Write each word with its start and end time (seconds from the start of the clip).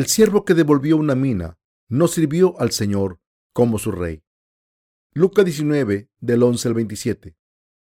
El 0.00 0.06
siervo 0.06 0.46
que 0.46 0.54
devolvió 0.54 0.96
una 0.96 1.14
mina 1.14 1.58
no 1.90 2.08
sirvió 2.08 2.58
al 2.58 2.70
Señor 2.70 3.20
como 3.52 3.78
su 3.78 3.92
rey. 3.92 4.22
Lucas 5.12 5.44
19, 5.44 6.08
del 6.20 6.42
11 6.42 6.68
al 6.68 6.72
27. 6.72 7.36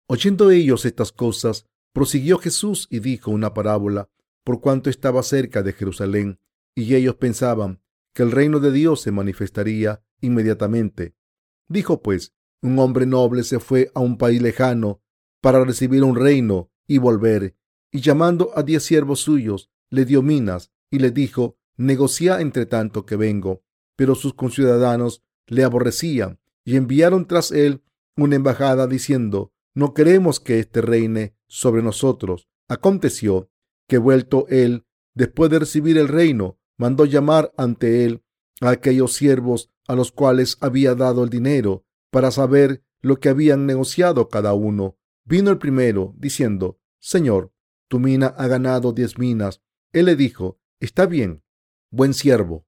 Oyendo 0.07 0.51
ellos 0.51 0.83
estas 0.83 1.13
cosas, 1.13 1.67
prosiguió 1.93 2.37
Jesús 2.37 2.89
y 2.91 2.99
dijo 2.99 3.31
una 3.31 3.53
parábola 3.53 4.09
por 4.43 4.59
cuanto 4.59 4.89
estaba 4.89 5.23
cerca 5.23 5.63
de 5.63 5.71
Jerusalén, 5.71 6.41
y 6.75 6.95
ellos 6.95 7.15
pensaban 7.15 7.81
que 8.13 8.23
el 8.23 8.31
reino 8.31 8.59
de 8.59 8.73
Dios 8.73 8.99
se 8.99 9.13
manifestaría 9.13 10.03
inmediatamente. 10.19 11.15
Dijo 11.69 12.01
pues, 12.01 12.33
un 12.61 12.77
hombre 12.79 13.05
noble 13.05 13.45
se 13.45 13.61
fue 13.61 13.89
a 13.95 14.01
un 14.01 14.17
país 14.17 14.41
lejano 14.41 15.01
para 15.39 15.63
recibir 15.63 16.03
un 16.03 16.17
reino 16.17 16.73
y 16.87 16.97
volver, 16.97 17.55
y 17.89 18.01
llamando 18.01 18.51
a 18.53 18.63
diez 18.63 18.83
siervos 18.83 19.21
suyos, 19.21 19.71
le 19.89 20.03
dio 20.03 20.21
minas 20.21 20.73
y 20.89 20.99
le 20.99 21.11
dijo, 21.11 21.57
negocia 21.77 22.41
entre 22.41 22.65
tanto 22.65 23.05
que 23.05 23.15
vengo. 23.15 23.63
Pero 23.95 24.15
sus 24.15 24.33
conciudadanos 24.33 25.23
le 25.47 25.63
aborrecían 25.63 26.39
y 26.63 26.75
enviaron 26.75 27.27
tras 27.27 27.51
él 27.51 27.83
una 28.15 28.35
embajada 28.35 28.87
diciendo, 28.87 29.53
no 29.73 29.93
queremos 29.93 30.39
que 30.39 30.59
éste 30.59 30.81
reine 30.81 31.35
sobre 31.47 31.81
nosotros. 31.81 32.49
Aconteció 32.67 33.49
que 33.87 33.97
vuelto 33.97 34.45
él, 34.49 34.85
después 35.13 35.49
de 35.49 35.59
recibir 35.59 35.97
el 35.97 36.07
reino, 36.07 36.59
mandó 36.77 37.05
llamar 37.05 37.53
ante 37.57 38.05
él 38.05 38.23
a 38.59 38.69
aquellos 38.69 39.13
siervos 39.13 39.71
a 39.87 39.95
los 39.95 40.11
cuales 40.11 40.57
había 40.61 40.95
dado 40.95 41.23
el 41.23 41.29
dinero 41.29 41.85
para 42.09 42.31
saber 42.31 42.83
lo 43.01 43.19
que 43.19 43.29
habían 43.29 43.65
negociado 43.65 44.29
cada 44.29 44.53
uno. 44.53 44.97
Vino 45.25 45.49
el 45.49 45.57
primero, 45.57 46.13
diciendo, 46.17 46.79
Señor, 46.99 47.51
tu 47.87 47.99
mina 47.99 48.27
ha 48.27 48.47
ganado 48.47 48.93
diez 48.93 49.17
minas. 49.17 49.61
Él 49.91 50.05
le 50.05 50.15
dijo, 50.15 50.59
Está 50.79 51.05
bien, 51.05 51.43
buen 51.91 52.13
siervo. 52.13 52.65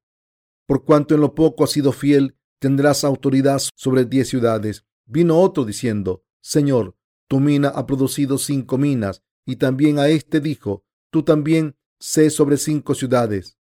Por 0.66 0.84
cuanto 0.84 1.14
en 1.14 1.20
lo 1.20 1.34
poco 1.34 1.64
has 1.64 1.70
sido 1.70 1.92
fiel, 1.92 2.36
tendrás 2.58 3.04
autoridad 3.04 3.60
sobre 3.74 4.04
diez 4.04 4.28
ciudades. 4.28 4.84
Vino 5.06 5.40
otro 5.40 5.64
diciendo, 5.64 6.24
Señor, 6.40 6.96
tu 7.28 7.40
mina 7.40 7.68
ha 7.68 7.86
producido 7.86 8.38
cinco 8.38 8.78
minas. 8.78 9.22
Y 9.46 9.56
también 9.56 9.98
a 9.98 10.08
éste 10.08 10.40
dijo, 10.40 10.84
tú 11.10 11.22
también 11.22 11.76
sé 11.98 12.30
sobre 12.30 12.56
cinco 12.56 12.94
ciudades. 12.94 13.58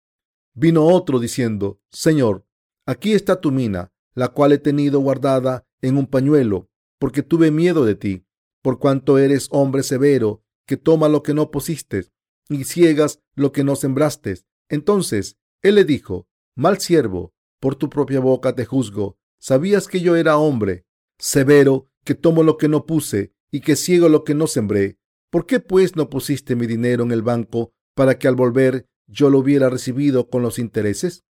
Vino 0.53 0.85
otro 0.85 1.19
diciendo, 1.19 1.79
Señor, 1.89 2.45
aquí 2.85 3.13
está 3.13 3.39
tu 3.39 3.51
mina, 3.51 3.93
la 4.13 4.29
cual 4.29 4.51
he 4.51 4.57
tenido 4.57 4.99
guardada 4.99 5.65
en 5.81 5.97
un 5.97 6.07
pañuelo, 6.07 6.69
porque 6.97 7.23
tuve 7.23 7.51
miedo 7.51 7.85
de 7.85 7.95
ti, 7.95 8.25
por 8.61 8.79
cuanto 8.79 9.17
eres 9.17 9.47
hombre 9.51 9.83
severo, 9.83 10.43
que 10.65 10.75
toma 10.75 11.07
lo 11.07 11.23
que 11.23 11.33
no 11.33 11.49
pusiste 11.49 12.09
y 12.49 12.65
ciegas 12.65 13.21
lo 13.35 13.51
que 13.51 13.63
no 13.63 13.75
sembraste. 13.75 14.41
Entonces 14.67 15.37
él 15.61 15.75
le 15.75 15.83
dijo, 15.83 16.27
Mal 16.55 16.79
siervo, 16.79 17.33
por 17.59 17.75
tu 17.75 17.89
propia 17.89 18.19
boca 18.19 18.53
te 18.53 18.65
juzgo. 18.65 19.17
Sabías 19.39 19.87
que 19.87 20.01
yo 20.01 20.17
era 20.17 20.37
hombre, 20.37 20.85
severo, 21.17 21.85
que 22.03 22.15
tomo 22.15 22.43
lo 22.43 22.57
que 22.57 22.67
no 22.67 22.85
puse 22.85 23.33
y 23.51 23.61
que 23.61 23.75
ciego 23.75 24.09
lo 24.09 24.23
que 24.23 24.35
no 24.35 24.47
sembré. 24.47 24.99
¿Por 25.29 25.45
qué 25.45 25.59
pues 25.59 25.95
no 25.95 26.09
pusiste 26.09 26.55
mi 26.55 26.67
dinero 26.67 27.03
en 27.03 27.11
el 27.11 27.21
banco 27.21 27.71
para 27.93 28.17
que 28.17 28.27
al 28.27 28.35
volver 28.35 28.87
yo 29.07 29.29
lo 29.29 29.39
hubiera 29.39 29.69
recibido 29.69 30.29
con 30.29 30.41
los 30.41 30.59
intereses? 30.59 31.23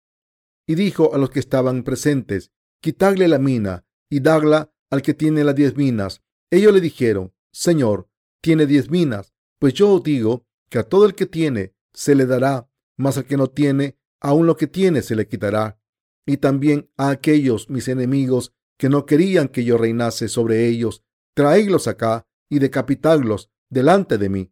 Y 0.66 0.76
dijo 0.76 1.14
a 1.14 1.18
los 1.18 1.30
que 1.30 1.40
estaban 1.40 1.84
presentes, 1.84 2.52
quitadle 2.82 3.28
la 3.28 3.40
mina 3.40 3.86
y 4.10 4.20
dadla 4.20 4.72
al 4.90 5.02
que 5.02 5.14
tiene 5.14 5.44
las 5.44 5.56
diez 5.56 5.76
minas. 5.76 6.22
Ellos 6.52 6.74
le 6.74 6.82
dijeron, 6.82 7.34
Señor, 7.52 8.10
tiene 8.42 8.66
diez 8.66 8.90
minas. 8.90 9.34
Pues 9.60 9.74
yo 9.74 10.00
digo 10.00 10.46
que 10.70 10.80
a 10.80 10.84
todo 10.84 11.06
el 11.06 11.16
que 11.16 11.26
tiene 11.26 11.74
se 11.94 12.16
le 12.16 12.26
dará, 12.26 12.70
mas 12.96 13.18
al 13.18 13.26
que 13.26 13.38
no 13.38 13.48
tiene, 13.48 13.98
aun 14.20 14.46
lo 14.46 14.58
que 14.58 14.68
tiene 14.68 15.02
se 15.02 15.16
le 15.16 15.28
quitará. 15.28 15.80
Y 16.26 16.38
también 16.38 16.90
a 16.98 17.10
aquellos 17.10 17.70
mis 17.70 17.88
enemigos 17.88 18.54
que 18.78 18.90
no 18.90 19.06
querían 19.06 19.48
que 19.48 19.64
yo 19.64 19.78
reinase 19.78 20.28
sobre 20.28 20.68
ellos, 20.68 21.04
traedlos 21.34 21.88
acá 21.88 22.28
y 22.50 22.60
decapitadlos 22.60 23.50
delante 23.70 24.18
de 24.18 24.30
mí. 24.30 24.52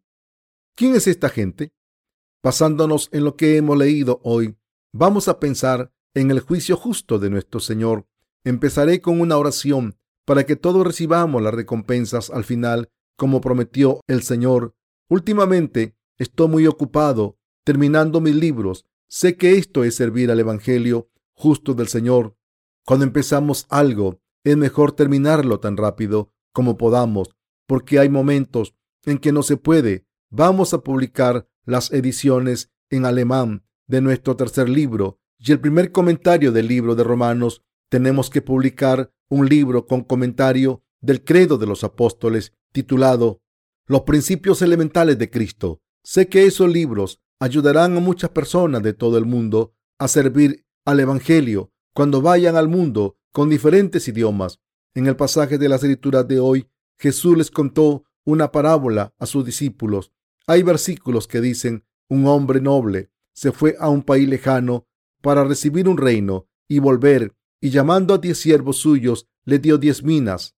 ¿Quién 0.74 0.94
es 0.94 1.06
esta 1.06 1.28
gente? 1.28 1.72
Basándonos 2.42 3.08
en 3.12 3.24
lo 3.24 3.36
que 3.36 3.56
hemos 3.56 3.76
leído 3.76 4.20
hoy, 4.22 4.56
vamos 4.92 5.28
a 5.28 5.40
pensar 5.40 5.92
en 6.14 6.30
el 6.30 6.40
juicio 6.40 6.76
justo 6.76 7.18
de 7.18 7.30
nuestro 7.30 7.60
Señor. 7.60 8.06
Empezaré 8.44 9.00
con 9.00 9.20
una 9.20 9.36
oración 9.36 9.98
para 10.24 10.44
que 10.44 10.56
todos 10.56 10.86
recibamos 10.86 11.42
las 11.42 11.54
recompensas 11.54 12.30
al 12.30 12.44
final, 12.44 12.90
como 13.16 13.40
prometió 13.40 14.00
el 14.06 14.22
Señor. 14.22 14.74
Últimamente 15.08 15.96
estoy 16.18 16.48
muy 16.48 16.66
ocupado 16.66 17.38
terminando 17.64 18.20
mis 18.20 18.34
libros. 18.34 18.86
Sé 19.08 19.36
que 19.36 19.56
esto 19.56 19.84
es 19.84 19.94
servir 19.94 20.30
al 20.30 20.40
Evangelio 20.40 21.10
justo 21.32 21.74
del 21.74 21.88
Señor. 21.88 22.36
Cuando 22.84 23.04
empezamos 23.04 23.66
algo, 23.68 24.20
es 24.44 24.56
mejor 24.56 24.92
terminarlo 24.92 25.60
tan 25.60 25.76
rápido 25.76 26.32
como 26.52 26.76
podamos, 26.76 27.28
porque 27.66 27.98
hay 27.98 28.08
momentos 28.08 28.74
en 29.04 29.18
que 29.18 29.32
no 29.32 29.42
se 29.42 29.56
puede. 29.56 30.06
Vamos 30.30 30.74
a 30.74 30.78
publicar 30.82 31.48
las 31.64 31.92
ediciones 31.92 32.72
en 32.90 33.04
alemán 33.04 33.64
de 33.86 34.00
nuestro 34.00 34.36
tercer 34.36 34.68
libro 34.68 35.20
y 35.38 35.52
el 35.52 35.60
primer 35.60 35.92
comentario 35.92 36.52
del 36.52 36.68
libro 36.68 36.94
de 36.94 37.04
Romanos. 37.04 37.62
Tenemos 37.88 38.30
que 38.30 38.42
publicar 38.42 39.12
un 39.28 39.48
libro 39.48 39.86
con 39.86 40.02
comentario 40.02 40.82
del 41.00 41.22
credo 41.22 41.58
de 41.58 41.66
los 41.66 41.84
apóstoles 41.84 42.52
titulado 42.72 43.40
Los 43.86 44.02
principios 44.02 44.62
elementales 44.62 45.18
de 45.18 45.30
Cristo. 45.30 45.80
Sé 46.02 46.28
que 46.28 46.46
esos 46.46 46.70
libros 46.70 47.20
ayudarán 47.40 47.96
a 47.96 48.00
muchas 48.00 48.30
personas 48.30 48.82
de 48.82 48.92
todo 48.92 49.18
el 49.18 49.26
mundo 49.26 49.74
a 49.98 50.08
servir 50.08 50.64
al 50.84 51.00
Evangelio 51.00 51.72
cuando 51.92 52.22
vayan 52.22 52.56
al 52.56 52.68
mundo 52.68 53.18
con 53.32 53.48
diferentes 53.48 54.08
idiomas. 54.08 54.60
En 54.94 55.06
el 55.06 55.16
pasaje 55.16 55.58
de 55.58 55.68
las 55.68 55.82
escrituras 55.82 56.26
de 56.26 56.40
hoy, 56.40 56.68
Jesús 56.98 57.36
les 57.36 57.50
contó 57.50 58.04
una 58.24 58.50
parábola 58.50 59.14
a 59.18 59.26
sus 59.26 59.44
discípulos. 59.44 60.12
Hay 60.46 60.62
versículos 60.62 61.26
que 61.26 61.40
dicen, 61.40 61.84
un 62.08 62.26
hombre 62.26 62.60
noble 62.60 63.10
se 63.34 63.52
fue 63.52 63.76
a 63.78 63.90
un 63.90 64.02
país 64.02 64.28
lejano 64.28 64.86
para 65.20 65.44
recibir 65.44 65.88
un 65.88 65.98
reino 65.98 66.48
y 66.68 66.78
volver, 66.78 67.36
y 67.60 67.70
llamando 67.70 68.14
a 68.14 68.18
diez 68.18 68.38
siervos 68.38 68.78
suyos, 68.78 69.28
le 69.44 69.58
dio 69.58 69.76
diez 69.78 70.02
minas, 70.02 70.56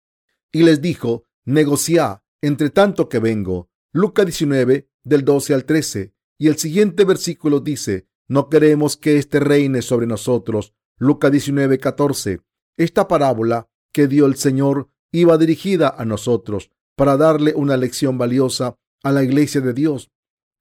y 0.51 0.63
les 0.63 0.81
dijo, 0.81 1.23
negocia 1.45 2.23
entre 2.41 2.69
tanto 2.69 3.09
que 3.09 3.19
vengo. 3.19 3.69
Lucas 3.91 4.25
19, 4.25 4.89
del 5.03 5.25
12 5.25 5.53
al 5.53 5.65
13. 5.65 6.13
Y 6.37 6.47
el 6.47 6.57
siguiente 6.57 7.03
versículo 7.03 7.59
dice, 7.59 8.07
no 8.27 8.49
queremos 8.49 8.97
que 8.97 9.17
éste 9.17 9.39
reine 9.39 9.81
sobre 9.81 10.07
nosotros. 10.07 10.73
Lucas 10.97 11.31
19, 11.31 11.79
14. 11.79 12.41
Esta 12.77 13.07
parábola 13.07 13.69
que 13.91 14.07
dio 14.07 14.25
el 14.25 14.35
Señor 14.35 14.89
iba 15.11 15.37
dirigida 15.37 15.89
a 15.97 16.05
nosotros, 16.05 16.69
para 16.95 17.17
darle 17.17 17.53
una 17.55 17.77
lección 17.77 18.17
valiosa 18.17 18.77
a 19.03 19.11
la 19.11 19.23
iglesia 19.23 19.61
de 19.61 19.73
Dios. 19.73 20.11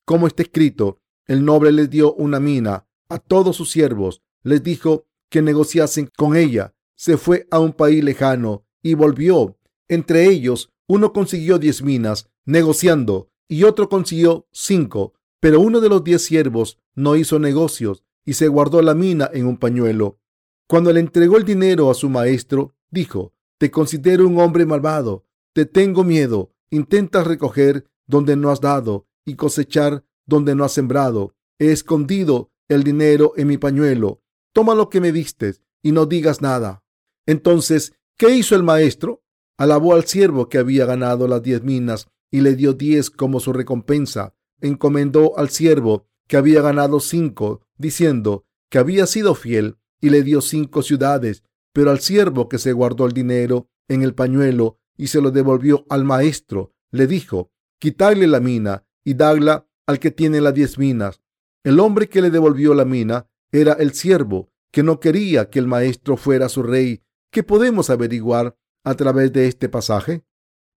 Como 0.05 0.27
está 0.27 0.43
escrito, 0.43 1.01
el 1.27 1.45
noble 1.45 1.73
les 1.73 1.91
dio 1.91 2.15
una 2.15 2.39
mina 2.41 2.87
a 3.09 3.19
todos 3.19 3.57
sus 3.57 3.71
siervos, 3.71 4.23
les 4.43 4.63
dijo 4.63 5.07
que 5.29 5.43
negociasen 5.43 6.11
con 6.17 6.37
ella. 6.37 6.75
Se 6.95 7.17
fue 7.17 7.47
a 7.51 7.59
un 7.59 7.73
país 7.73 8.03
lejano 8.05 8.65
y 8.83 8.95
volvió. 8.95 9.59
Entre 9.89 10.27
ellos, 10.29 10.73
uno 10.87 11.13
consiguió 11.13 11.59
diez 11.59 11.83
minas 11.83 12.31
negociando 12.45 13.31
y 13.49 13.65
otro 13.65 13.89
consiguió 13.89 14.47
cinco, 14.53 15.15
pero 15.47 15.61
uno 15.61 15.81
de 15.81 15.89
los 15.89 16.03
diez 16.03 16.25
siervos 16.25 16.81
no 16.97 17.15
hizo 17.15 17.39
negocios 17.39 18.03
y 18.25 18.33
se 18.33 18.49
guardó 18.49 18.83
la 18.83 18.97
mina 18.97 19.31
en 19.33 19.47
un 19.47 19.59
pañuelo. 19.59 20.19
Cuando 20.67 20.93
le 20.93 20.99
entregó 20.99 21.37
el 21.37 21.45
dinero 21.45 21.89
a 21.89 21.95
su 21.95 22.11
maestro, 22.11 22.75
dijo, 22.91 23.33
Te 23.57 23.71
considero 23.71 24.27
un 24.27 24.41
hombre 24.41 24.67
malvado 24.67 25.25
te 25.53 25.65
tengo 25.65 26.03
miedo. 26.03 26.53
Intentas 26.69 27.29
recoger 27.29 27.87
donde 28.09 28.35
no 28.35 28.51
has 28.51 28.61
dado 28.61 29.07
y 29.25 29.37
cosechar 29.37 30.05
donde 30.27 30.57
no 30.57 30.65
has 30.65 30.73
sembrado. 30.73 31.37
He 31.61 31.71
escondido 31.71 32.51
el 32.67 32.83
dinero 32.83 33.33
en 33.37 33.47
mi 33.47 33.57
pañuelo. 33.57 34.25
Toma 34.53 34.75
lo 34.75 34.91
que 34.91 35.01
me 35.01 35.13
diste 35.13 35.55
y 35.81 35.93
no 35.93 36.07
digas 36.07 36.43
nada. 36.43 36.83
Entonces, 37.25 37.93
¿qué 38.19 38.31
hizo 38.31 38.57
el 38.57 38.65
maestro? 38.65 39.23
Alabó 39.57 39.95
al 39.95 40.07
siervo 40.07 40.49
que 40.49 40.59
había 40.59 40.87
ganado 40.87 41.29
las 41.29 41.41
diez 41.41 41.63
minas 41.63 42.09
y 42.33 42.41
le 42.41 42.57
dio 42.57 42.73
diez 42.73 43.11
como 43.11 43.39
su 43.39 43.53
recompensa. 43.53 44.36
Encomendó 44.61 45.39
al 45.39 45.51
siervo 45.51 46.07
que 46.27 46.37
había 46.37 46.63
ganado 46.63 47.01
cinco, 47.01 47.63
diciendo 47.77 48.47
que 48.71 48.79
había 48.79 49.07
sido 49.07 49.35
fiel 49.35 49.79
y 50.01 50.11
le 50.11 50.23
dio 50.23 50.41
cinco 50.41 50.83
ciudades. 50.83 51.43
Pero 51.73 51.91
al 51.91 52.01
siervo 52.01 52.49
que 52.49 52.59
se 52.59 52.73
guardó 52.73 53.07
el 53.07 53.13
dinero 53.13 53.69
en 53.89 54.03
el 54.03 54.15
pañuelo 54.15 54.79
y 54.97 55.09
se 55.09 55.21
lo 55.21 55.31
devolvió 55.31 55.85
al 55.89 56.05
maestro. 56.05 56.73
Le 56.91 57.07
dijo, 57.07 57.53
quitadle 57.79 58.27
la 58.27 58.41
mina 58.41 58.87
y 59.05 59.15
dadla 59.15 59.69
al 59.87 59.99
que 59.99 60.11
tiene 60.11 60.41
las 60.41 60.55
diez 60.55 60.79
minas. 60.79 61.23
El 61.65 61.81
hombre 61.81 62.09
que 62.09 62.23
le 62.23 62.31
devolvió 62.31 62.75
la 62.75 62.85
mina 62.85 63.29
era 63.53 63.75
el 63.75 63.93
siervo, 63.93 64.51
que 64.73 64.83
no 64.83 65.01
quería 65.01 65.51
que 65.51 65.59
el 65.59 65.67
maestro 65.67 66.17
fuera 66.17 66.49
su 66.49 66.63
rey. 66.63 67.03
¿Qué 67.31 67.43
podemos 67.43 67.91
averiguar 67.91 68.57
a 68.85 68.95
través 68.95 69.33
de 69.33 69.47
este 69.47 69.69
pasaje? 69.69 70.25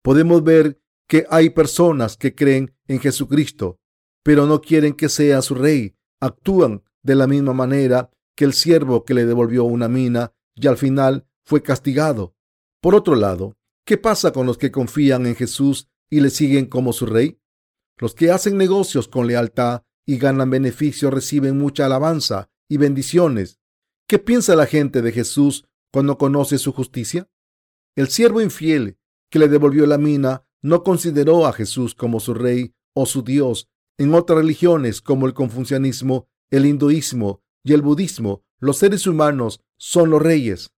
Podemos 0.01 0.43
ver 0.43 0.81
que 1.07 1.25
hay 1.29 1.49
personas 1.49 2.17
que 2.17 2.35
creen 2.35 2.75
en 2.87 2.99
Jesucristo, 2.99 3.79
pero 4.23 4.45
no 4.45 4.61
quieren 4.61 4.93
que 4.93 5.09
sea 5.09 5.41
su 5.41 5.55
rey. 5.55 5.95
Actúan 6.19 6.83
de 7.03 7.15
la 7.15 7.27
misma 7.27 7.53
manera 7.53 8.11
que 8.35 8.45
el 8.45 8.53
siervo 8.53 9.05
que 9.05 9.13
le 9.13 9.25
devolvió 9.25 9.63
una 9.63 9.87
mina 9.87 10.33
y 10.55 10.67
al 10.67 10.77
final 10.77 11.27
fue 11.45 11.63
castigado. 11.63 12.35
Por 12.81 12.93
otro 12.93 13.15
lado, 13.15 13.55
¿qué 13.85 13.97
pasa 13.97 14.31
con 14.31 14.45
los 14.45 14.57
que 14.57 14.71
confían 14.71 15.25
en 15.25 15.35
Jesús 15.35 15.87
y 16.09 16.19
le 16.19 16.29
siguen 16.29 16.65
como 16.65 16.93
su 16.93 17.05
rey? 17.05 17.39
Los 17.97 18.13
que 18.13 18.31
hacen 18.31 18.57
negocios 18.57 19.07
con 19.07 19.27
lealtad 19.27 19.83
y 20.05 20.17
ganan 20.17 20.49
beneficios 20.49 21.13
reciben 21.13 21.57
mucha 21.57 21.85
alabanza 21.85 22.49
y 22.69 22.77
bendiciones. 22.77 23.59
¿Qué 24.07 24.19
piensa 24.19 24.55
la 24.55 24.65
gente 24.65 25.01
de 25.01 25.11
Jesús 25.11 25.65
cuando 25.91 26.17
conoce 26.17 26.57
su 26.57 26.73
justicia? 26.73 27.29
El 27.95 28.09
siervo 28.09 28.41
infiel 28.41 28.97
que 29.29 29.39
le 29.39 29.47
devolvió 29.47 29.85
la 29.85 29.97
mina 29.97 30.46
no 30.61 30.83
consideró 30.83 31.45
a 31.45 31.53
Jesús 31.53 31.95
como 31.95 32.19
su 32.19 32.33
rey 32.33 32.73
o 32.93 33.05
su 33.05 33.21
Dios. 33.21 33.69
En 33.97 34.13
otras 34.13 34.39
religiones 34.39 35.01
como 35.01 35.25
el 35.25 35.33
confucianismo, 35.33 36.27
el 36.49 36.65
hinduismo 36.65 37.41
y 37.63 37.73
el 37.73 37.81
budismo, 37.81 38.43
los 38.59 38.77
seres 38.77 39.07
humanos 39.07 39.61
son 39.77 40.09
los 40.09 40.21
reyes. 40.21 40.71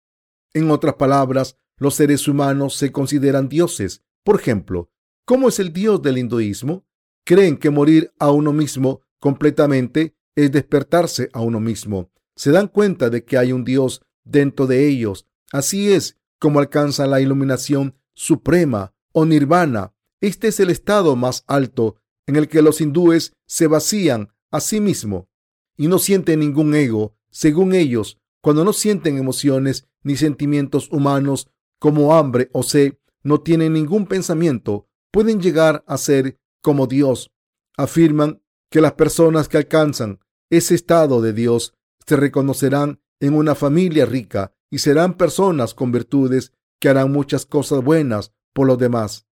En 0.54 0.72
otras 0.72 0.96
palabras, 0.96 1.58
los 1.78 1.96
seres 1.96 2.28
humanos 2.28 2.76
se 2.76 2.92
consideran 2.92 3.50
dioses. 3.50 4.04
Por 4.24 4.40
ejemplo, 4.40 4.92
¿cómo 5.26 5.50
es 5.50 5.60
el 5.60 5.74
dios 5.74 6.02
del 6.02 6.18
hinduismo? 6.18 6.86
Creen 7.24 7.58
que 7.58 7.70
morir 7.70 8.14
a 8.20 8.32
uno 8.32 8.54
mismo 8.54 9.02
completamente 9.20 10.16
es 10.36 10.52
despertarse 10.52 11.30
a 11.34 11.42
uno 11.42 11.60
mismo. 11.60 12.12
Se 12.36 12.52
dan 12.52 12.68
cuenta 12.68 13.10
de 13.10 13.24
que 13.24 13.38
hay 13.38 13.52
un 13.52 13.64
Dios 13.64 14.02
dentro 14.24 14.68
de 14.68 14.88
ellos. 14.88 15.26
Así 15.52 15.92
es 15.92 16.18
como 16.40 16.60
alcanzan 16.60 17.10
la 17.10 17.20
iluminación 17.20 17.96
suprema 18.14 18.94
o 19.18 19.26
nirvana. 19.26 19.96
Este 20.22 20.50
es 20.50 20.60
el 20.60 20.70
estado 20.70 21.16
más 21.16 21.44
alto 21.48 21.96
en 22.28 22.36
el 22.36 22.48
que 22.48 22.62
los 22.62 22.82
hindúes 22.82 23.34
se 23.48 23.66
vacían 23.66 24.32
a 24.52 24.60
sí 24.60 24.80
mismo 24.80 25.28
y 25.76 25.88
no 25.88 25.98
sienten 25.98 26.42
ningún 26.42 26.76
ego. 26.76 27.16
Según 27.32 27.74
ellos, 27.74 28.20
cuando 28.44 28.64
no 28.64 28.74
sienten 28.74 29.18
emociones 29.18 29.88
ni 30.04 30.18
sentimientos 30.18 30.92
humanos 30.92 31.50
como 31.80 32.16
hambre 32.16 32.52
o 32.54 32.62
sed, 32.62 32.94
no 33.24 33.42
tienen 33.42 33.74
ningún 33.74 34.06
pensamiento, 34.06 34.88
pueden 35.12 35.42
llegar 35.42 35.84
a 35.88 35.98
ser 35.98 36.38
como 36.62 36.86
Dios. 36.86 37.32
Afirman 37.76 38.44
que 38.70 38.82
las 38.82 38.94
personas 38.94 39.50
que 39.50 39.58
alcanzan 39.58 40.20
ese 40.52 40.76
estado 40.76 41.24
de 41.24 41.34
Dios 41.34 41.74
se 42.06 42.18
reconocerán 42.18 43.02
en 43.20 43.34
una 43.34 43.56
familia 43.56 44.06
rica 44.06 44.54
y 44.70 44.78
serán 44.78 45.18
personas 45.18 45.74
con 45.74 45.92
virtudes 45.92 46.54
que 46.80 46.90
harán 46.90 47.12
muchas 47.12 47.48
cosas 47.48 47.84
buenas 47.84 48.32
por 48.58 48.66
los 48.66 48.80
demás. 48.80 49.28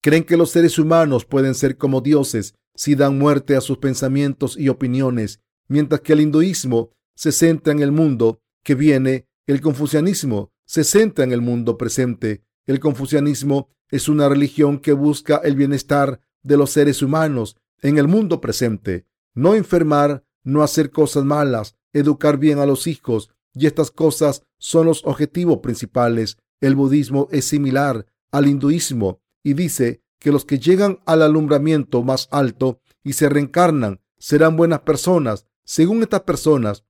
Creen 0.00 0.24
que 0.24 0.38
los 0.38 0.52
seres 0.52 0.78
humanos 0.78 1.26
pueden 1.26 1.54
ser 1.54 1.76
como 1.76 2.00
dioses 2.00 2.54
si 2.74 2.94
dan 2.94 3.18
muerte 3.18 3.54
a 3.54 3.60
sus 3.60 3.76
pensamientos 3.76 4.56
y 4.56 4.70
opiniones, 4.70 5.42
mientras 5.68 6.00
que 6.00 6.14
el 6.14 6.22
hinduismo 6.22 6.90
se 7.14 7.30
centra 7.30 7.74
en 7.74 7.80
el 7.80 7.92
mundo 7.92 8.40
que 8.64 8.74
viene, 8.74 9.26
el 9.46 9.60
confucianismo 9.60 10.54
se 10.64 10.84
centra 10.84 11.24
en 11.24 11.32
el 11.32 11.42
mundo 11.42 11.76
presente. 11.76 12.42
El 12.64 12.80
confucianismo 12.80 13.68
es 13.90 14.08
una 14.08 14.30
religión 14.30 14.78
que 14.78 14.94
busca 14.94 15.42
el 15.44 15.56
bienestar 15.56 16.22
de 16.42 16.56
los 16.56 16.70
seres 16.70 17.02
humanos 17.02 17.58
en 17.82 17.98
el 17.98 18.08
mundo 18.08 18.40
presente, 18.40 19.04
no 19.34 19.54
enfermar, 19.56 20.24
no 20.42 20.62
hacer 20.62 20.90
cosas 20.90 21.26
malas, 21.26 21.76
educar 21.92 22.38
bien 22.38 22.60
a 22.60 22.64
los 22.64 22.86
hijos, 22.86 23.28
y 23.52 23.66
estas 23.66 23.90
cosas 23.90 24.42
son 24.56 24.86
los 24.86 25.04
objetivos 25.04 25.58
principales. 25.58 26.38
El 26.62 26.76
budismo 26.76 27.28
es 27.30 27.44
similar 27.44 28.06
al 28.32 28.46
hinduismo 28.46 29.20
y 29.42 29.54
dice 29.54 30.02
que 30.18 30.30
los 30.32 30.44
que 30.44 30.58
llegan 30.58 31.00
al 31.06 31.22
alumbramiento 31.22 32.02
más 32.02 32.28
alto 32.30 32.80
y 33.02 33.14
se 33.14 33.28
reencarnan 33.28 34.00
serán 34.18 34.56
buenas 34.56 34.80
personas. 34.80 35.46
Según 35.64 36.02
estas 36.02 36.22
personas, 36.22 36.84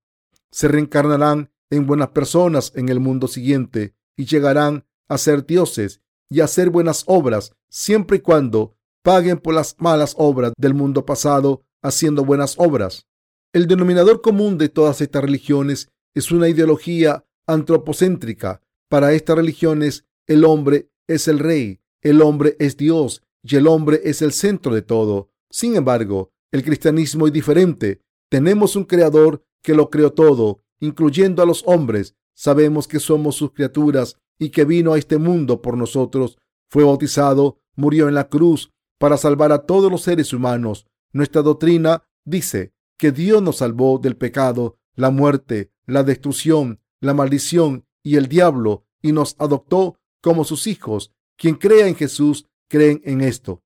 se 0.51 0.69
reencarnarán 0.69 1.53
en 1.71 1.87
buenas 1.87 2.09
personas 2.09 2.73
en 2.75 2.89
el 2.89 2.99
mundo 2.99 3.29
siguiente 3.29 3.95
y 4.17 4.27
llegarán 4.27 4.85
a 5.09 5.19
ser 5.19 5.47
dioses 5.47 6.03
y 6.29 6.41
a 6.41 6.45
hacer 6.45 6.71
buenas 6.71 7.05
obras 7.07 7.53
siempre 7.69 8.19
y 8.19 8.21
cuando 8.21 8.77
paguen 9.03 9.39
por 9.39 9.55
las 9.55 9.77
malas 9.79 10.15
obras 10.19 10.53
del 10.57 10.75
mundo 10.75 11.07
pasado 11.07 11.63
haciendo 11.83 12.25
buenas 12.25 12.57
obras. 12.59 13.07
El 13.53 13.67
denominador 13.67 14.21
común 14.21 14.59
de 14.59 14.69
todas 14.69 15.01
estas 15.01 15.23
religiones 15.23 15.89
es 16.15 16.31
una 16.31 16.49
ideología 16.49 17.25
antropocéntrica. 17.47 18.61
Para 18.89 19.13
estas 19.13 19.37
religiones, 19.37 20.05
el 20.27 20.45
hombre 20.45 20.91
es 21.11 21.27
el 21.27 21.41
rey, 21.41 21.81
el 22.03 22.23
hombre 22.23 22.57
es 22.61 22.77
Dios 22.77 23.23
y 23.43 23.57
el 23.57 23.67
hombre 23.67 24.01
es 24.05 24.23
el 24.23 24.33
centro 24.33 24.75
de 24.75 24.83
todo. 24.83 25.31
Sin 25.51 25.75
embargo, 25.75 26.33
el 26.53 26.62
cristianismo 26.62 27.27
es 27.27 27.33
diferente. 27.33 28.01
Tenemos 28.29 28.77
un 28.77 28.85
creador 28.85 29.45
que 29.62 29.75
lo 29.75 29.91
creó 29.91 30.12
todo, 30.12 30.62
incluyendo 30.79 31.43
a 31.43 31.47
los 31.47 31.65
hombres. 31.67 32.15
Sabemos 32.35 32.87
que 32.87 33.01
somos 33.01 33.35
sus 33.35 33.53
criaturas 33.53 34.19
y 34.39 34.51
que 34.51 34.65
vino 34.65 34.93
a 34.93 34.99
este 34.99 35.19
mundo 35.19 35.61
por 35.61 35.77
nosotros. 35.77 36.39
Fue 36.69 36.85
bautizado, 36.85 37.59
murió 37.75 38.09
en 38.09 38.15
la 38.15 38.29
cruz 38.29 38.71
para 38.99 39.17
salvar 39.17 39.51
a 39.51 39.67
todos 39.67 39.91
los 39.91 40.03
seres 40.03 40.33
humanos. 40.33 40.87
Nuestra 41.12 41.43
doctrina 41.43 42.05
dice 42.25 42.73
que 42.97 43.11
Dios 43.11 43.43
nos 43.43 43.57
salvó 43.57 43.99
del 43.99 44.17
pecado, 44.17 44.79
la 44.95 45.11
muerte, 45.11 45.73
la 45.87 46.05
destrucción, 46.05 46.81
la 47.01 47.15
maldición 47.15 47.85
y 48.03 48.17
el 48.17 48.29
diablo 48.29 48.87
y 49.03 49.12
nos 49.12 49.35
adoptó 49.39 49.97
como 50.21 50.45
sus 50.45 50.67
hijos. 50.67 51.13
Quien 51.37 51.55
crea 51.55 51.89
en 51.89 51.97
Jesús, 51.97 52.47
creen 52.69 53.01
en 53.05 53.21
esto. 53.21 53.63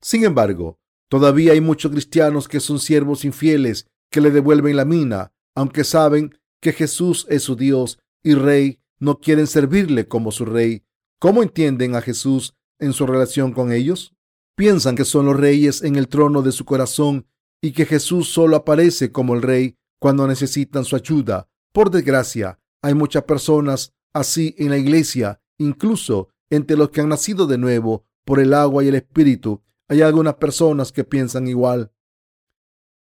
Sin 0.00 0.24
embargo, 0.24 0.78
todavía 1.08 1.52
hay 1.52 1.60
muchos 1.60 1.90
cristianos 1.90 2.48
que 2.48 2.60
son 2.60 2.78
siervos 2.78 3.24
infieles 3.24 3.86
que 4.10 4.20
le 4.20 4.30
devuelven 4.30 4.76
la 4.76 4.84
mina, 4.84 5.32
aunque 5.54 5.84
saben 5.84 6.38
que 6.60 6.72
Jesús 6.72 7.26
es 7.28 7.42
su 7.42 7.56
Dios 7.56 7.98
y 8.22 8.34
Rey, 8.34 8.80
no 8.98 9.18
quieren 9.18 9.46
servirle 9.46 10.08
como 10.08 10.30
su 10.30 10.44
Rey. 10.44 10.84
¿Cómo 11.18 11.42
entienden 11.42 11.94
a 11.96 12.02
Jesús 12.02 12.54
en 12.78 12.92
su 12.92 13.06
relación 13.06 13.52
con 13.52 13.72
ellos? 13.72 14.14
Piensan 14.56 14.96
que 14.96 15.04
son 15.04 15.26
los 15.26 15.38
reyes 15.38 15.82
en 15.82 15.96
el 15.96 16.08
trono 16.08 16.42
de 16.42 16.52
su 16.52 16.64
corazón 16.64 17.26
y 17.62 17.72
que 17.72 17.86
Jesús 17.86 18.28
solo 18.28 18.56
aparece 18.56 19.12
como 19.12 19.34
el 19.34 19.42
rey 19.42 19.76
cuando 19.98 20.26
necesitan 20.26 20.84
su 20.84 20.96
ayuda. 20.96 21.48
Por 21.72 21.90
desgracia, 21.90 22.58
hay 22.82 22.94
muchas 22.94 23.24
personas 23.24 23.92
así 24.12 24.54
en 24.58 24.70
la 24.70 24.78
iglesia, 24.78 25.40
incluso 25.60 26.30
entre 26.48 26.76
los 26.76 26.90
que 26.90 27.00
han 27.00 27.10
nacido 27.10 27.46
de 27.46 27.58
nuevo 27.58 28.04
por 28.24 28.40
el 28.40 28.54
agua 28.54 28.82
y 28.82 28.88
el 28.88 28.94
espíritu. 28.96 29.62
Hay 29.88 30.02
algunas 30.02 30.34
personas 30.34 30.90
que 30.90 31.04
piensan 31.04 31.46
igual. 31.46 31.92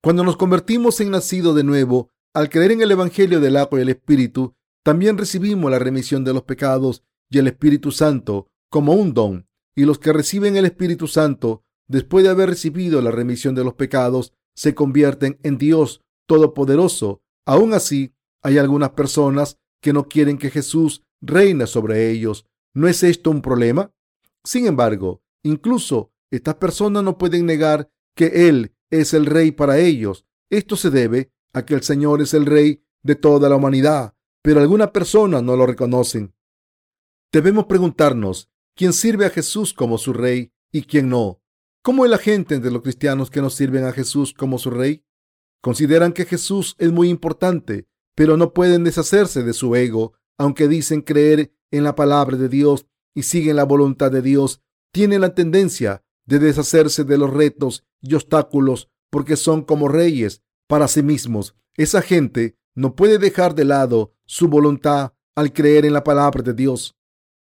Cuando 0.02 0.23
nos 0.23 0.37
convertimos 0.37 1.00
en 1.00 1.11
nacido 1.11 1.54
de 1.54 1.64
nuevo, 1.64 2.11
al 2.32 2.49
creer 2.49 2.73
en 2.73 2.82
el 2.82 2.90
Evangelio 2.90 3.40
del 3.40 3.56
agua 3.56 3.78
y 3.78 3.82
el 3.82 3.88
espíritu, 3.88 4.54
también 4.82 5.18
recibimos 5.18 5.70
la 5.70 5.78
remisión 5.78 6.25
de 6.25 6.34
los 6.34 6.42
pecados 6.42 7.02
y 7.30 7.38
el 7.38 7.46
Espíritu 7.46 7.90
Santo 7.90 8.49
como 8.68 8.92
un 8.92 9.14
don. 9.14 9.46
Y 9.75 9.84
los 9.84 9.99
que 9.99 10.12
reciben 10.12 10.56
el 10.56 10.66
Espíritu 10.66 11.06
Santo, 11.08 11.64
después 11.88 12.23
de 12.23 12.30
haber 12.30 12.50
recibido 12.50 13.00
la 13.00 13.11
remisión 13.11 13.54
de 13.54 13.64
los 13.64 13.75
pecados, 13.75 14.32
se 14.54 14.75
convierten 14.75 15.38
en 15.42 15.58
Dios 15.58 16.02
Todopoderoso. 16.26 17.23
Aún 17.46 17.75
así, 17.75 18.14
hay 18.42 18.58
algunas 18.58 18.90
personas 18.90 19.58
que 19.80 19.92
no 19.92 20.08
quieren 20.08 20.38
que 20.38 20.50
Jesús 20.50 21.03
reine 21.26 21.66
sobre 21.66 22.11
ellos. 22.11 22.47
¿No 22.75 22.88
es 22.88 23.02
esto 23.02 23.31
un 23.31 23.43
problema? 23.43 23.93
Sin 24.45 24.66
embargo, 24.66 25.23
incluso 25.43 26.12
estas 26.31 26.57
personas 26.57 27.02
no 27.02 27.19
pueden 27.19 27.47
negar 27.47 27.90
que 28.14 28.49
Él 28.49 28.75
es 28.90 29.14
el 29.14 29.26
Rey 29.26 29.52
para 29.52 29.78
ellos. 29.78 30.26
Esto 30.50 30.76
se 30.76 30.90
debe 30.90 31.33
a 31.52 31.64
que 31.64 31.75
el 31.75 31.83
Señor 31.83 32.21
es 32.21 32.35
el 32.35 32.47
Rey 32.47 32.85
de 33.02 33.14
toda 33.14 33.49
la 33.49 33.57
humanidad, 33.57 34.14
pero 34.43 34.61
algunas 34.61 34.90
personas 34.90 35.43
no 35.43 35.57
lo 35.57 35.66
reconocen. 35.66 36.35
Debemos 37.33 37.66
preguntarnos 37.66 38.50
quién 38.75 38.93
sirve 38.93 39.26
a 39.26 39.31
Jesús 39.31 39.73
como 39.73 39.99
su 39.99 40.12
Rey 40.12 40.52
y 40.73 40.83
quién 40.83 41.09
no. 41.09 41.40
¿Cómo 41.83 42.04
es 42.04 42.11
la 42.11 42.19
gente 42.19 42.54
entre 42.54 42.71
los 42.71 42.83
cristianos 42.83 43.31
que 43.31 43.43
no 43.43 43.50
sirven 43.50 43.85
a 43.85 43.93
Jesús 43.93 44.33
como 44.33 44.59
su 44.59 44.71
Rey? 44.71 45.04
Consideran 45.61 46.12
que 46.12 46.25
Jesús 46.25 46.76
es 46.78 46.93
muy 46.93 47.09
importante, 47.09 47.88
pero 48.14 48.37
no 48.37 48.52
pueden 48.52 48.85
deshacerse 48.85 49.43
de 49.43 49.52
su 49.52 49.75
ego, 49.76 50.14
aunque 50.38 50.69
dicen 50.69 51.03
creer 51.03 51.53
en 51.71 51.85
la 51.85 51.95
palabra 51.95 52.37
de 52.37 52.49
Dios 52.49 52.87
y 53.14 53.23
siguen 53.23 53.57
la 53.57 53.64
voluntad 53.64 54.11
de 54.11 54.23
Dios. 54.23 54.62
Tienen 54.93 55.21
la 55.21 55.35
tendencia 55.35 56.05
de 56.26 56.38
deshacerse 56.38 57.05
de 57.05 57.19
los 57.19 57.33
retos 57.33 57.85
y 58.00 58.14
obstáculos 58.14 58.91
porque 59.11 59.37
son 59.37 59.62
como 59.62 59.88
reyes 59.88 60.43
para 60.67 60.88
sí 60.88 61.03
mismos. 61.03 61.55
Esa 61.76 62.03
gente 62.03 62.57
no 62.75 62.95
puede 62.95 63.19
dejar 63.19 63.55
de 63.55 63.64
lado 63.64 64.14
su 64.26 64.49
voluntad 64.49 65.12
al 65.35 65.53
creer 65.53 65.85
en 65.85 65.93
la 65.93 66.05
palabra 66.05 66.43
de 66.43 66.55
Dios. 66.55 66.97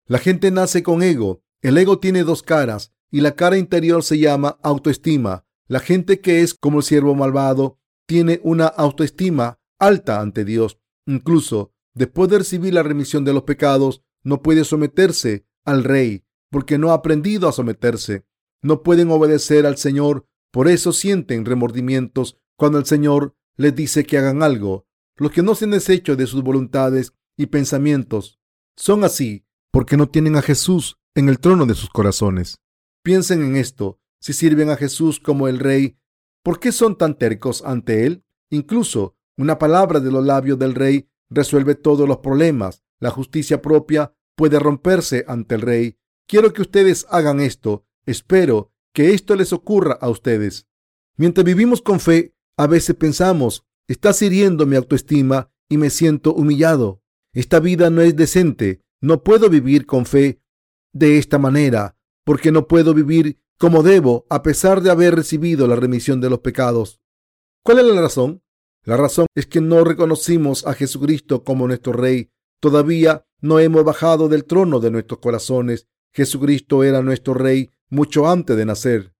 La 0.05 0.19
gente 0.19 0.51
nace 0.51 0.83
con 0.83 1.03
ego. 1.03 1.43
El 1.61 1.77
ego 1.77 1.99
tiene 1.99 2.23
dos 2.23 2.43
caras 2.43 2.93
y 3.11 3.21
la 3.21 3.35
cara 3.35 3.57
interior 3.57 4.03
se 4.03 4.17
llama 4.17 4.57
autoestima. 4.63 5.45
La 5.67 5.79
gente 5.79 6.21
que 6.21 6.41
es 6.41 6.53
como 6.53 6.79
el 6.79 6.83
siervo 6.83 7.15
malvado 7.15 7.79
tiene 8.07 8.39
una 8.43 8.65
autoestima 8.65 9.59
alta 9.79 10.19
ante 10.19 10.43
Dios. 10.43 10.79
Incluso 11.05 11.70
después 11.93 12.29
de 12.29 12.39
recibir 12.39 12.73
la 12.73 12.83
remisión 12.83 13.25
de 13.25 13.33
los 13.33 13.43
pecados, 13.43 14.03
no 14.23 14.41
puede 14.41 14.63
someterse 14.63 15.45
al 15.63 15.83
rey 15.83 16.23
porque 16.49 16.77
no 16.77 16.91
ha 16.91 16.95
aprendido 16.95 17.47
a 17.47 17.53
someterse. 17.53 18.25
No 18.61 18.83
pueden 18.83 19.09
obedecer 19.09 19.65
al 19.65 19.77
Señor, 19.77 20.27
por 20.51 20.67
eso 20.67 20.91
sienten 20.91 21.45
remordimientos 21.45 22.37
cuando 22.57 22.77
el 22.77 22.85
Señor 22.85 23.35
les 23.55 23.75
dice 23.75 24.05
que 24.05 24.17
hagan 24.17 24.43
algo. 24.43 24.85
Los 25.15 25.31
que 25.31 25.41
no 25.41 25.55
se 25.55 25.65
han 25.65 25.71
deshecho 25.71 26.15
de 26.15 26.27
sus 26.27 26.43
voluntades 26.43 27.13
y 27.37 27.47
pensamientos 27.47 28.39
son 28.75 29.03
así 29.03 29.45
porque 29.71 29.97
no 29.97 30.09
tienen 30.09 30.35
a 30.35 30.41
Jesús 30.41 30.99
en 31.15 31.29
el 31.29 31.39
trono 31.39 31.65
de 31.65 31.73
sus 31.73 31.89
corazones. 31.89 32.59
Piensen 33.03 33.41
en 33.43 33.55
esto. 33.55 33.99
Si 34.19 34.33
sirven 34.33 34.69
a 34.69 34.75
Jesús 34.75 35.19
como 35.19 35.47
el 35.47 35.57
Rey, 35.59 35.97
¿por 36.43 36.59
qué 36.59 36.71
son 36.71 36.97
tan 36.97 37.17
tercos 37.17 37.63
ante 37.65 38.05
Él? 38.05 38.23
Incluso 38.49 39.15
una 39.37 39.57
palabra 39.57 39.99
de 39.99 40.11
los 40.11 40.23
labios 40.23 40.59
del 40.59 40.75
Rey 40.75 41.09
resuelve 41.31 41.73
todos 41.73 42.07
los 42.07 42.17
problemas. 42.17 42.83
La 42.99 43.09
justicia 43.09 43.61
propia 43.61 44.13
puede 44.35 44.59
romperse 44.59 45.25
ante 45.27 45.55
el 45.55 45.61
Rey. 45.61 45.97
Quiero 46.27 46.53
que 46.53 46.61
ustedes 46.61 47.07
hagan 47.09 47.39
esto. 47.39 47.85
Espero 48.05 48.71
que 48.93 49.13
esto 49.13 49.35
les 49.35 49.53
ocurra 49.53 49.97
a 49.99 50.09
ustedes. 50.09 50.67
Mientras 51.17 51.45
vivimos 51.45 51.81
con 51.81 51.99
fe, 51.99 52.35
a 52.57 52.67
veces 52.67 52.95
pensamos, 52.95 53.65
está 53.87 54.11
hiriendo 54.21 54.65
mi 54.65 54.75
autoestima 54.75 55.51
y 55.69 55.77
me 55.77 55.89
siento 55.89 56.33
humillado. 56.33 57.01
Esta 57.33 57.59
vida 57.59 57.89
no 57.89 58.01
es 58.01 58.15
decente. 58.15 58.83
No 58.99 59.23
puedo 59.23 59.49
vivir 59.49 59.85
con 59.85 60.05
fe 60.05 60.41
de 60.93 61.17
esta 61.17 61.39
manera, 61.39 61.97
porque 62.23 62.51
no 62.51 62.67
puedo 62.67 62.93
vivir 62.93 63.39
como 63.57 63.83
debo 63.83 64.25
a 64.29 64.43
pesar 64.43 64.81
de 64.81 64.91
haber 64.91 65.15
recibido 65.15 65.67
la 65.67 65.75
remisión 65.75 66.19
de 66.19 66.29
los 66.29 66.39
pecados. 66.39 66.99
¿Cuál 67.63 67.79
es 67.79 67.85
la 67.85 68.01
razón? 68.01 68.43
La 68.83 68.97
razón 68.97 69.27
es 69.35 69.45
que 69.45 69.61
no 69.61 69.83
reconocimos 69.83 70.65
a 70.65 70.73
Jesucristo 70.73 71.43
como 71.43 71.67
nuestro 71.67 71.93
Rey. 71.93 72.31
Todavía 72.59 73.25
no 73.39 73.59
hemos 73.59 73.83
bajado 73.83 74.27
del 74.27 74.45
trono 74.45 74.79
de 74.79 74.89
nuestros 74.89 75.19
corazones. 75.19 75.87
Jesucristo 76.13 76.83
era 76.83 77.03
nuestro 77.03 77.35
Rey 77.35 77.69
mucho 77.89 78.27
antes 78.27 78.57
de 78.57 78.65
nacer. 78.65 79.13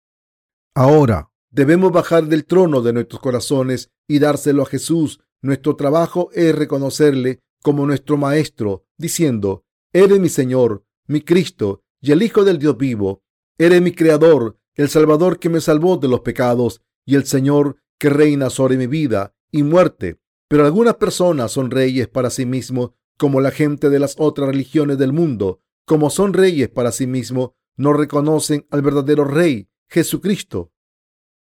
Ahora 0.74 1.32
debemos 1.52 1.92
bajar 1.92 2.26
del 2.26 2.46
trono 2.46 2.82
de 2.82 2.94
nuestros 2.94 3.22
corazones 3.22 3.92
y 4.08 4.18
dárselo 4.18 4.64
a 4.64 4.66
Jesús. 4.66 5.20
Nuestro 5.42 5.76
trabajo 5.76 6.30
es 6.34 6.56
reconocerle 6.56 7.42
como 7.62 7.86
nuestro 7.86 8.18
Maestro, 8.18 8.86
diciendo, 8.98 9.64
Eres 9.94 10.20
mi 10.20 10.30
Señor, 10.30 10.84
mi 11.06 11.22
Cristo 11.22 11.84
y 12.00 12.12
el 12.12 12.24
Hijo 12.24 12.44
del 12.44 12.58
Dios 12.58 12.78
vivo. 12.78 13.22
Eres 13.60 13.82
mi 13.82 13.92
Creador, 13.92 14.58
el 14.74 14.90
Salvador 14.90 15.38
que 15.38 15.50
me 15.50 15.62
salvó 15.62 15.98
de 15.98 16.08
los 16.08 16.22
pecados 16.22 16.82
y 17.06 17.14
el 17.14 17.26
Señor 17.26 17.78
que 18.00 18.10
reina 18.10 18.50
sobre 18.50 18.78
mi 18.78 18.88
vida 18.88 19.36
y 19.52 19.64
muerte. 19.64 20.20
Pero 20.48 20.66
algunas 20.66 20.96
personas 20.96 21.52
son 21.52 21.72
reyes 21.72 22.08
para 22.08 22.30
sí 22.30 22.46
mismos, 22.46 22.92
como 23.18 23.40
la 23.40 23.52
gente 23.52 23.90
de 23.90 24.00
las 24.00 24.16
otras 24.18 24.48
religiones 24.48 24.98
del 24.98 25.14
mundo. 25.14 25.62
Como 25.86 26.10
son 26.10 26.34
reyes 26.34 26.70
para 26.70 26.92
sí 26.92 27.08
mismos, 27.08 27.52
no 27.76 27.94
reconocen 27.94 28.66
al 28.70 28.82
verdadero 28.82 29.26
Rey, 29.26 29.70
Jesucristo. 29.90 30.72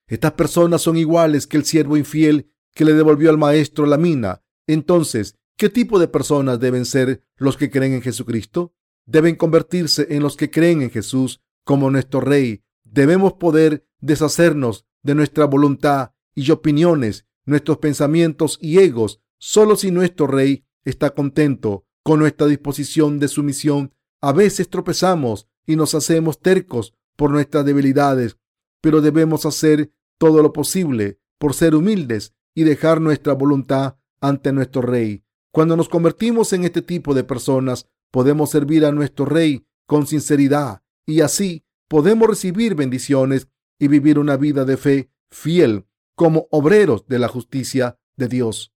Estas 0.08 0.32
personas 0.32 0.82
son 0.82 0.96
iguales 0.96 1.46
que 1.46 1.56
el 1.56 1.64
siervo 1.64 1.96
infiel 1.96 2.52
que 2.74 2.84
le 2.84 2.92
devolvió 2.92 3.30
al 3.30 3.38
maestro 3.38 3.86
la 3.86 3.96
mina. 3.96 4.42
Entonces, 4.66 5.36
¿qué 5.56 5.68
tipo 5.68 5.98
de 5.98 6.08
personas 6.08 6.60
deben 6.60 6.84
ser 6.84 7.24
los 7.36 7.56
que 7.56 7.70
creen 7.70 7.94
en 7.94 8.02
Jesucristo? 8.02 8.74
Deben 9.04 9.36
convertirse 9.36 10.06
en 10.10 10.22
los 10.22 10.36
que 10.36 10.50
creen 10.50 10.82
en 10.82 10.90
Jesús 10.90 11.40
como 11.64 11.90
nuestro 11.90 12.20
Rey. 12.20 12.62
Debemos 12.84 13.34
poder 13.34 13.86
deshacernos 14.00 14.86
de 15.02 15.14
nuestra 15.14 15.46
voluntad 15.46 16.12
y 16.34 16.50
opiniones 16.50 17.25
nuestros 17.46 17.78
pensamientos 17.78 18.58
y 18.60 18.78
egos 18.78 19.20
solo 19.38 19.76
si 19.76 19.90
nuestro 19.90 20.26
Rey 20.26 20.64
está 20.84 21.10
contento 21.10 21.86
con 22.02 22.18
nuestra 22.18 22.46
disposición 22.46 23.18
de 23.18 23.28
sumisión. 23.28 23.94
A 24.20 24.32
veces 24.32 24.68
tropezamos 24.68 25.48
y 25.66 25.76
nos 25.76 25.94
hacemos 25.94 26.40
tercos 26.40 26.94
por 27.16 27.30
nuestras 27.30 27.64
debilidades, 27.64 28.36
pero 28.80 29.00
debemos 29.00 29.46
hacer 29.46 29.92
todo 30.18 30.42
lo 30.42 30.52
posible 30.52 31.18
por 31.38 31.54
ser 31.54 31.74
humildes 31.74 32.34
y 32.54 32.64
dejar 32.64 33.00
nuestra 33.00 33.32
voluntad 33.34 33.96
ante 34.20 34.52
nuestro 34.52 34.82
Rey. 34.82 35.24
Cuando 35.52 35.76
nos 35.76 35.88
convertimos 35.88 36.52
en 36.52 36.64
este 36.64 36.82
tipo 36.82 37.14
de 37.14 37.24
personas, 37.24 37.88
podemos 38.10 38.50
servir 38.50 38.84
a 38.84 38.92
nuestro 38.92 39.24
Rey 39.24 39.66
con 39.86 40.06
sinceridad 40.06 40.82
y 41.06 41.20
así 41.20 41.64
podemos 41.88 42.28
recibir 42.28 42.74
bendiciones 42.74 43.48
y 43.78 43.88
vivir 43.88 44.18
una 44.18 44.36
vida 44.36 44.64
de 44.64 44.76
fe 44.76 45.10
fiel 45.30 45.86
como 46.16 46.48
obreros 46.50 47.06
de 47.06 47.20
la 47.20 47.28
justicia 47.28 47.98
de 48.16 48.26
Dios. 48.26 48.74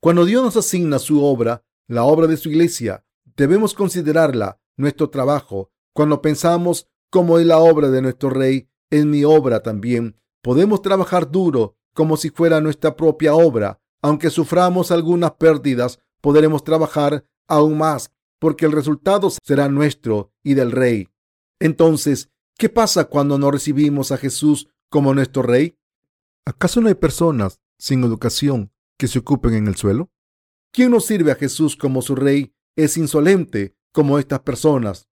Cuando 0.00 0.24
Dios 0.24 0.42
nos 0.42 0.56
asigna 0.56 0.98
su 0.98 1.24
obra, 1.24 1.64
la 1.88 2.04
obra 2.04 2.26
de 2.26 2.36
su 2.36 2.50
iglesia, 2.50 3.06
debemos 3.36 3.72
considerarla 3.72 4.60
nuestro 4.76 5.08
trabajo. 5.08 5.70
Cuando 5.94 6.20
pensamos 6.20 6.88
cómo 7.08 7.38
es 7.38 7.46
la 7.46 7.58
obra 7.58 7.88
de 7.88 8.02
nuestro 8.02 8.28
Rey, 8.28 8.68
es 8.90 9.06
mi 9.06 9.24
obra 9.24 9.62
también. 9.62 10.16
Podemos 10.42 10.82
trabajar 10.82 11.30
duro 11.30 11.76
como 11.94 12.16
si 12.16 12.30
fuera 12.30 12.60
nuestra 12.60 12.96
propia 12.96 13.34
obra. 13.34 13.80
Aunque 14.02 14.30
suframos 14.30 14.90
algunas 14.90 15.32
pérdidas, 15.32 16.00
podremos 16.20 16.64
trabajar 16.64 17.24
aún 17.46 17.78
más 17.78 18.10
porque 18.42 18.66
el 18.66 18.72
resultado 18.72 19.30
será 19.30 19.68
nuestro 19.68 20.32
y 20.42 20.54
del 20.54 20.72
Rey. 20.72 21.08
Entonces, 21.60 22.28
¿qué 22.58 22.68
pasa 22.68 23.04
cuando 23.04 23.38
no 23.38 23.52
recibimos 23.52 24.10
a 24.10 24.16
Jesús 24.16 24.68
como 24.90 25.14
nuestro 25.14 25.42
Rey? 25.42 25.76
¿Acaso 26.44 26.80
no 26.80 26.88
hay 26.88 26.94
personas 26.94 27.60
sin 27.78 28.02
educación 28.02 28.72
que 28.98 29.06
se 29.06 29.20
ocupen 29.20 29.54
en 29.54 29.68
el 29.68 29.76
suelo? 29.76 30.10
¿Quién 30.72 30.90
no 30.90 31.00
sirve 31.00 31.30
a 31.30 31.36
Jesús 31.36 31.76
como 31.76 32.02
su 32.02 32.14
rey 32.16 32.54
es 32.76 32.96
insolente 32.96 33.76
como 33.92 34.18
estas 34.18 34.40
personas? 34.40 35.08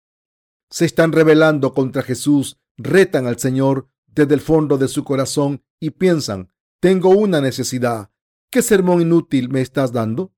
Se 0.71 0.85
están 0.85 1.13
rebelando 1.13 1.73
contra 1.73 2.03
Jesús, 2.03 2.59
retan 2.77 3.27
al 3.27 3.39
Señor 3.39 3.89
desde 4.07 4.35
el 4.35 4.41
fondo 4.41 4.79
de 4.79 4.89
su 4.89 5.05
corazón 5.05 5.63
y 5.81 5.91
piensan, 5.91 6.53
tengo 6.81 7.11
una 7.11 7.41
necesidad. 7.41 8.11
¿Qué 8.51 8.61
sermón 8.61 9.01
inútil 9.01 9.49
me 9.49 9.61
estás 9.61 9.93
dando? 9.93 10.35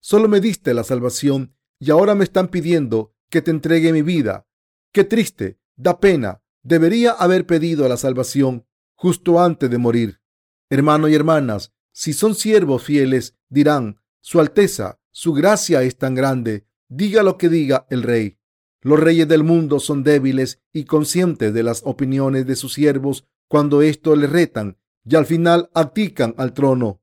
Solo 0.00 0.28
me 0.28 0.40
diste 0.40 0.72
la 0.72 0.84
salvación 0.84 1.54
y 1.78 1.90
ahora 1.90 2.14
me 2.14 2.24
están 2.24 2.48
pidiendo 2.48 3.14
que 3.28 3.42
te 3.42 3.50
entregue 3.50 3.92
mi 3.92 4.02
vida. 4.02 4.46
Qué 4.92 5.04
triste, 5.04 5.58
da 5.76 6.00
pena. 6.00 6.42
Debería 6.62 7.12
haber 7.12 7.46
pedido 7.46 7.88
la 7.88 7.96
salvación 7.96 8.66
justo 8.94 9.40
antes 9.40 9.68
de 9.68 9.78
morir. 9.78 10.21
Hermanos 10.72 11.10
y 11.10 11.14
hermanas, 11.14 11.74
si 11.92 12.14
son 12.14 12.34
siervos 12.34 12.82
fieles, 12.82 13.36
dirán, 13.50 14.00
Su 14.22 14.40
Alteza, 14.40 14.98
su 15.10 15.34
gracia 15.34 15.82
es 15.82 15.98
tan 15.98 16.14
grande, 16.14 16.66
diga 16.88 17.22
lo 17.22 17.36
que 17.36 17.50
diga 17.50 17.86
el 17.90 18.02
rey. 18.02 18.38
Los 18.80 18.98
reyes 18.98 19.28
del 19.28 19.44
mundo 19.44 19.80
son 19.80 20.02
débiles 20.02 20.62
y 20.72 20.84
conscientes 20.84 21.52
de 21.52 21.62
las 21.62 21.82
opiniones 21.84 22.46
de 22.46 22.56
sus 22.56 22.72
siervos 22.72 23.26
cuando 23.48 23.82
esto 23.82 24.16
le 24.16 24.26
retan 24.26 24.78
y 25.04 25.14
al 25.14 25.26
final 25.26 25.68
abdican 25.74 26.34
al 26.38 26.54
trono. 26.54 27.02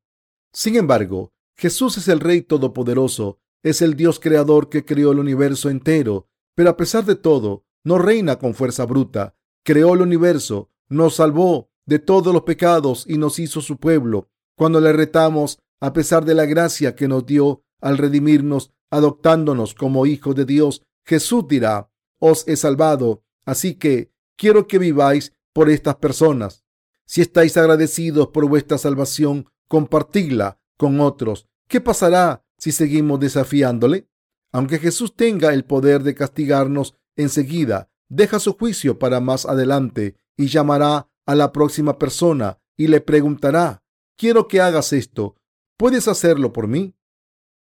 Sin 0.51 0.75
embargo, 0.75 1.31
Jesús 1.55 1.95
es 1.99 2.07
el 2.07 2.21
Rey 2.21 2.41
Todopoderoso, 2.41 3.39
es 3.61 3.83
el 3.83 3.95
Dios 3.95 4.19
creador 4.19 4.69
que 4.69 4.83
creó 4.83 5.11
el 5.11 5.19
universo 5.19 5.69
entero, 5.69 6.27
pero 6.55 6.71
a 6.71 6.75
pesar 6.75 7.05
de 7.05 7.17
todo, 7.17 7.67
no 7.83 7.99
reina 7.99 8.39
con 8.39 8.55
fuerza 8.55 8.87
bruta, 8.87 9.35
creó 9.63 9.93
el 9.93 10.01
universo, 10.01 10.71
nos 10.87 11.17
salvó, 11.17 11.68
de 11.89 11.97
todos 11.97 12.31
los 12.31 12.43
pecados 12.43 13.03
y 13.07 13.17
nos 13.17 13.39
hizo 13.39 13.61
su 13.61 13.77
pueblo. 13.77 14.29
Cuando 14.55 14.79
le 14.79 14.93
retamos, 14.93 15.57
a 15.81 15.91
pesar 15.91 16.23
de 16.23 16.35
la 16.35 16.45
gracia 16.45 16.95
que 16.95 17.07
nos 17.07 17.25
dio 17.25 17.63
al 17.81 17.97
redimirnos, 17.97 18.71
adoptándonos 18.91 19.73
como 19.73 20.05
hijos 20.05 20.35
de 20.35 20.45
Dios, 20.45 20.83
Jesús 21.03 21.47
dirá, 21.47 21.89
os 22.19 22.47
he 22.47 22.57
salvado, 22.57 23.23
así 23.43 23.73
que 23.73 24.11
quiero 24.37 24.67
que 24.67 24.77
viváis 24.77 25.33
por 25.51 25.67
estas 25.67 25.95
personas. 25.95 26.63
Si 27.05 27.21
estáis 27.21 27.57
agradecidos 27.57 28.27
por 28.27 28.47
vuestra 28.47 28.77
salvación, 28.77 29.47
compartidla 29.67 30.59
con 30.77 30.99
otros. 30.99 31.47
¿Qué 31.67 31.81
pasará 31.81 32.45
si 32.59 32.71
seguimos 32.71 33.19
desafiándole? 33.19 34.07
Aunque 34.51 34.77
Jesús 34.77 35.15
tenga 35.15 35.55
el 35.55 35.65
poder 35.65 36.03
de 36.03 36.13
castigarnos 36.13 36.93
enseguida, 37.15 37.89
deja 38.09 38.37
su 38.39 38.53
juicio 38.53 38.99
para 38.99 39.19
más 39.19 39.47
adelante 39.47 40.17
y 40.37 40.47
llamará 40.47 41.08
a 41.29 41.35
la 41.35 41.51
próxima 41.51 41.99
persona 41.99 42.59
y 42.75 42.87
le 42.87 43.01
preguntará, 43.01 43.83
quiero 44.17 44.47
que 44.47 44.61
hagas 44.61 44.93
esto, 44.93 45.35
¿puedes 45.77 46.07
hacerlo 46.07 46.51
por 46.53 46.67
mí? 46.67 46.95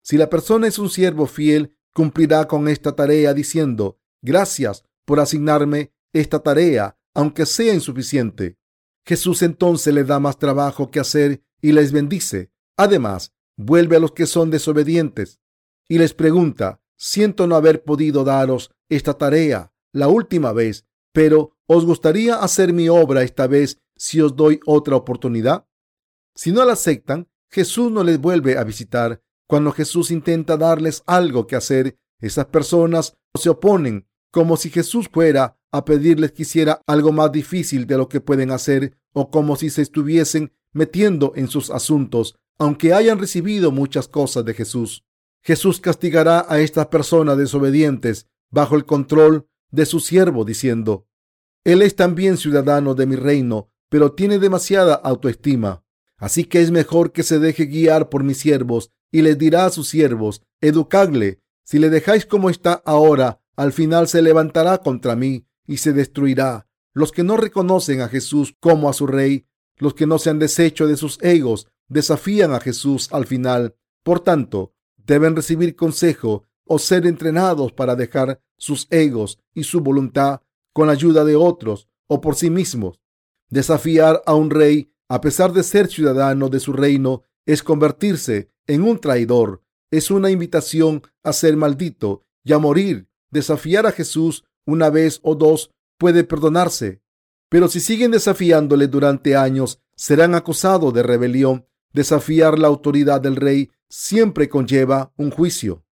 Si 0.04 0.16
la 0.16 0.30
persona 0.30 0.68
es 0.68 0.78
un 0.78 0.88
siervo 0.88 1.26
fiel, 1.26 1.76
cumplirá 1.92 2.46
con 2.46 2.68
esta 2.68 2.94
tarea 2.94 3.34
diciendo, 3.34 3.98
gracias 4.22 4.84
por 5.04 5.18
asignarme 5.18 5.92
esta 6.12 6.38
tarea, 6.38 6.96
aunque 7.12 7.44
sea 7.44 7.74
insuficiente. 7.74 8.56
Jesús 9.04 9.42
entonces 9.42 9.92
le 9.92 10.04
da 10.04 10.20
más 10.20 10.38
trabajo 10.38 10.92
que 10.92 11.00
hacer 11.00 11.42
y 11.60 11.72
les 11.72 11.90
bendice. 11.90 12.52
Además, 12.76 13.34
vuelve 13.56 13.96
a 13.96 13.98
los 13.98 14.12
que 14.12 14.26
son 14.26 14.48
desobedientes 14.48 15.40
y 15.88 15.98
les 15.98 16.14
pregunta, 16.14 16.80
siento 16.96 17.48
no 17.48 17.56
haber 17.56 17.82
podido 17.82 18.22
daros 18.22 18.70
esta 18.88 19.14
tarea 19.14 19.72
la 19.90 20.06
última 20.06 20.52
vez, 20.52 20.86
pero 21.16 21.56
¿Os 21.66 21.84
gustaría 21.84 22.36
hacer 22.36 22.72
mi 22.72 22.88
obra 22.88 23.22
esta 23.22 23.48
vez 23.48 23.80
si 23.96 24.20
os 24.20 24.36
doy 24.36 24.60
otra 24.66 24.94
oportunidad? 24.94 25.66
Si 26.34 26.52
no 26.52 26.64
la 26.64 26.74
aceptan, 26.74 27.28
Jesús 27.50 27.90
no 27.90 28.04
les 28.04 28.20
vuelve 28.20 28.56
a 28.56 28.64
visitar. 28.64 29.20
Cuando 29.48 29.72
Jesús 29.72 30.10
intenta 30.10 30.56
darles 30.56 31.02
algo 31.06 31.46
que 31.46 31.56
hacer, 31.56 31.98
esas 32.20 32.46
personas 32.46 33.16
se 33.34 33.48
oponen, 33.48 34.06
como 34.30 34.56
si 34.56 34.70
Jesús 34.70 35.08
fuera 35.12 35.58
a 35.72 35.84
pedirles 35.84 36.32
que 36.32 36.42
hiciera 36.42 36.82
algo 36.86 37.12
más 37.12 37.32
difícil 37.32 37.86
de 37.86 37.96
lo 37.96 38.08
que 38.08 38.20
pueden 38.20 38.52
hacer 38.52 38.96
o 39.12 39.30
como 39.30 39.56
si 39.56 39.70
se 39.70 39.82
estuviesen 39.82 40.52
metiendo 40.72 41.32
en 41.36 41.48
sus 41.48 41.70
asuntos. 41.70 42.36
aunque 42.58 42.94
hayan 42.94 43.18
recibido 43.18 43.70
muchas 43.70 44.08
cosas 44.08 44.42
de 44.44 44.54
Jesús. 44.54 45.04
Jesús 45.42 45.78
castigará 45.78 46.46
a 46.48 46.58
estas 46.60 46.86
personas 46.86 47.36
desobedientes 47.36 48.28
bajo 48.50 48.76
el 48.76 48.86
control 48.86 49.46
de 49.70 49.86
su 49.86 50.00
siervo, 50.00 50.44
diciendo, 50.44 51.06
Él 51.64 51.82
es 51.82 51.96
también 51.96 52.36
ciudadano 52.36 52.94
de 52.94 53.06
mi 53.06 53.16
reino, 53.16 53.70
pero 53.88 54.12
tiene 54.12 54.38
demasiada 54.38 54.94
autoestima. 54.94 55.84
Así 56.18 56.44
que 56.44 56.62
es 56.62 56.70
mejor 56.70 57.12
que 57.12 57.22
se 57.22 57.38
deje 57.38 57.66
guiar 57.66 58.08
por 58.08 58.24
mis 58.24 58.38
siervos 58.38 58.90
y 59.10 59.22
les 59.22 59.38
dirá 59.38 59.66
a 59.66 59.70
sus 59.70 59.88
siervos, 59.88 60.42
educadle. 60.60 61.40
Si 61.64 61.78
le 61.78 61.90
dejáis 61.90 62.26
como 62.26 62.50
está 62.50 62.82
ahora, 62.84 63.40
al 63.56 63.72
final 63.72 64.08
se 64.08 64.22
levantará 64.22 64.78
contra 64.78 65.16
mí 65.16 65.46
y 65.66 65.78
se 65.78 65.92
destruirá. 65.92 66.68
Los 66.92 67.12
que 67.12 67.22
no 67.22 67.36
reconocen 67.36 68.00
a 68.00 68.08
Jesús 68.08 68.54
como 68.60 68.88
a 68.88 68.92
su 68.92 69.06
rey, 69.06 69.46
los 69.76 69.94
que 69.94 70.06
no 70.06 70.18
se 70.18 70.30
han 70.30 70.38
deshecho 70.38 70.86
de 70.86 70.96
sus 70.96 71.18
egos, 71.22 71.68
desafían 71.88 72.52
a 72.52 72.60
Jesús 72.60 73.08
al 73.12 73.26
final. 73.26 73.76
Por 74.02 74.20
tanto, 74.20 74.72
deben 74.96 75.36
recibir 75.36 75.76
consejo 75.76 76.44
o 76.64 76.78
ser 76.78 77.06
entrenados 77.06 77.72
para 77.72 77.96
dejar 77.96 78.40
sus 78.58 78.86
egos 78.90 79.38
y 79.54 79.64
su 79.64 79.80
voluntad 79.80 80.40
con 80.72 80.90
ayuda 80.90 81.24
de 81.24 81.36
otros 81.36 81.88
o 82.06 82.20
por 82.20 82.36
sí 82.36 82.50
mismos. 82.50 83.00
Desafiar 83.48 84.22
a 84.26 84.34
un 84.34 84.50
rey, 84.50 84.92
a 85.08 85.20
pesar 85.20 85.52
de 85.52 85.62
ser 85.62 85.88
ciudadano 85.88 86.48
de 86.48 86.60
su 86.60 86.72
reino, 86.72 87.22
es 87.46 87.62
convertirse 87.62 88.50
en 88.66 88.82
un 88.82 88.98
traidor. 88.98 89.62
Es 89.90 90.10
una 90.10 90.30
invitación 90.30 91.02
a 91.22 91.32
ser 91.32 91.56
maldito 91.56 92.24
y 92.44 92.52
a 92.52 92.58
morir. 92.58 93.08
Desafiar 93.30 93.86
a 93.86 93.92
Jesús 93.92 94.44
una 94.66 94.90
vez 94.90 95.20
o 95.22 95.34
dos 95.34 95.70
puede 95.98 96.24
perdonarse, 96.24 97.00
pero 97.48 97.68
si 97.68 97.80
siguen 97.80 98.10
desafiándole 98.10 98.88
durante 98.88 99.36
años, 99.36 99.80
serán 99.94 100.34
acusados 100.34 100.92
de 100.92 101.02
rebelión. 101.02 101.66
Desafiar 101.92 102.58
la 102.58 102.68
autoridad 102.68 103.20
del 103.20 103.36
rey 103.36 103.70
siempre 103.88 104.48
conlleva 104.48 105.12
un 105.16 105.30
juicio. 105.30 105.85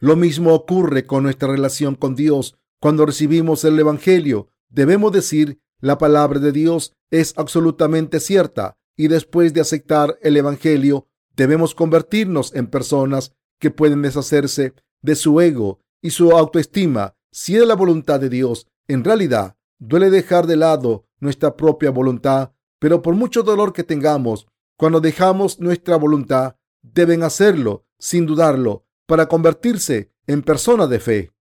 Lo 0.00 0.16
mismo 0.16 0.54
ocurre 0.54 1.04
con 1.04 1.22
nuestra 1.22 1.48
relación 1.48 1.94
con 1.94 2.14
Dios. 2.16 2.56
Cuando 2.80 3.04
recibimos 3.04 3.64
el 3.64 3.78
Evangelio, 3.78 4.48
debemos 4.70 5.12
decir, 5.12 5.60
la 5.78 5.98
palabra 5.98 6.40
de 6.40 6.52
Dios 6.52 6.94
es 7.10 7.34
absolutamente 7.36 8.18
cierta 8.18 8.78
y 8.96 9.08
después 9.08 9.52
de 9.52 9.60
aceptar 9.60 10.18
el 10.22 10.38
Evangelio, 10.38 11.06
debemos 11.36 11.74
convertirnos 11.74 12.54
en 12.54 12.66
personas 12.66 13.34
que 13.58 13.70
pueden 13.70 14.00
deshacerse 14.00 14.72
de 15.02 15.14
su 15.14 15.38
ego 15.42 15.80
y 16.00 16.10
su 16.10 16.32
autoestima 16.32 17.14
si 17.30 17.56
es 17.56 17.66
la 17.66 17.74
voluntad 17.74 18.20
de 18.20 18.30
Dios. 18.30 18.68
En 18.88 19.04
realidad, 19.04 19.56
duele 19.78 20.08
dejar 20.08 20.46
de 20.46 20.56
lado 20.56 21.06
nuestra 21.18 21.56
propia 21.56 21.90
voluntad, 21.90 22.52
pero 22.78 23.02
por 23.02 23.14
mucho 23.14 23.42
dolor 23.42 23.74
que 23.74 23.84
tengamos, 23.84 24.46
cuando 24.78 25.00
dejamos 25.00 25.60
nuestra 25.60 25.96
voluntad, 25.96 26.56
deben 26.80 27.22
hacerlo 27.22 27.84
sin 27.98 28.24
dudarlo 28.24 28.86
para 29.10 29.26
convertirse 29.26 30.12
en 30.28 30.40
personas 30.42 30.88
de 30.88 31.00
fe. 31.00 31.32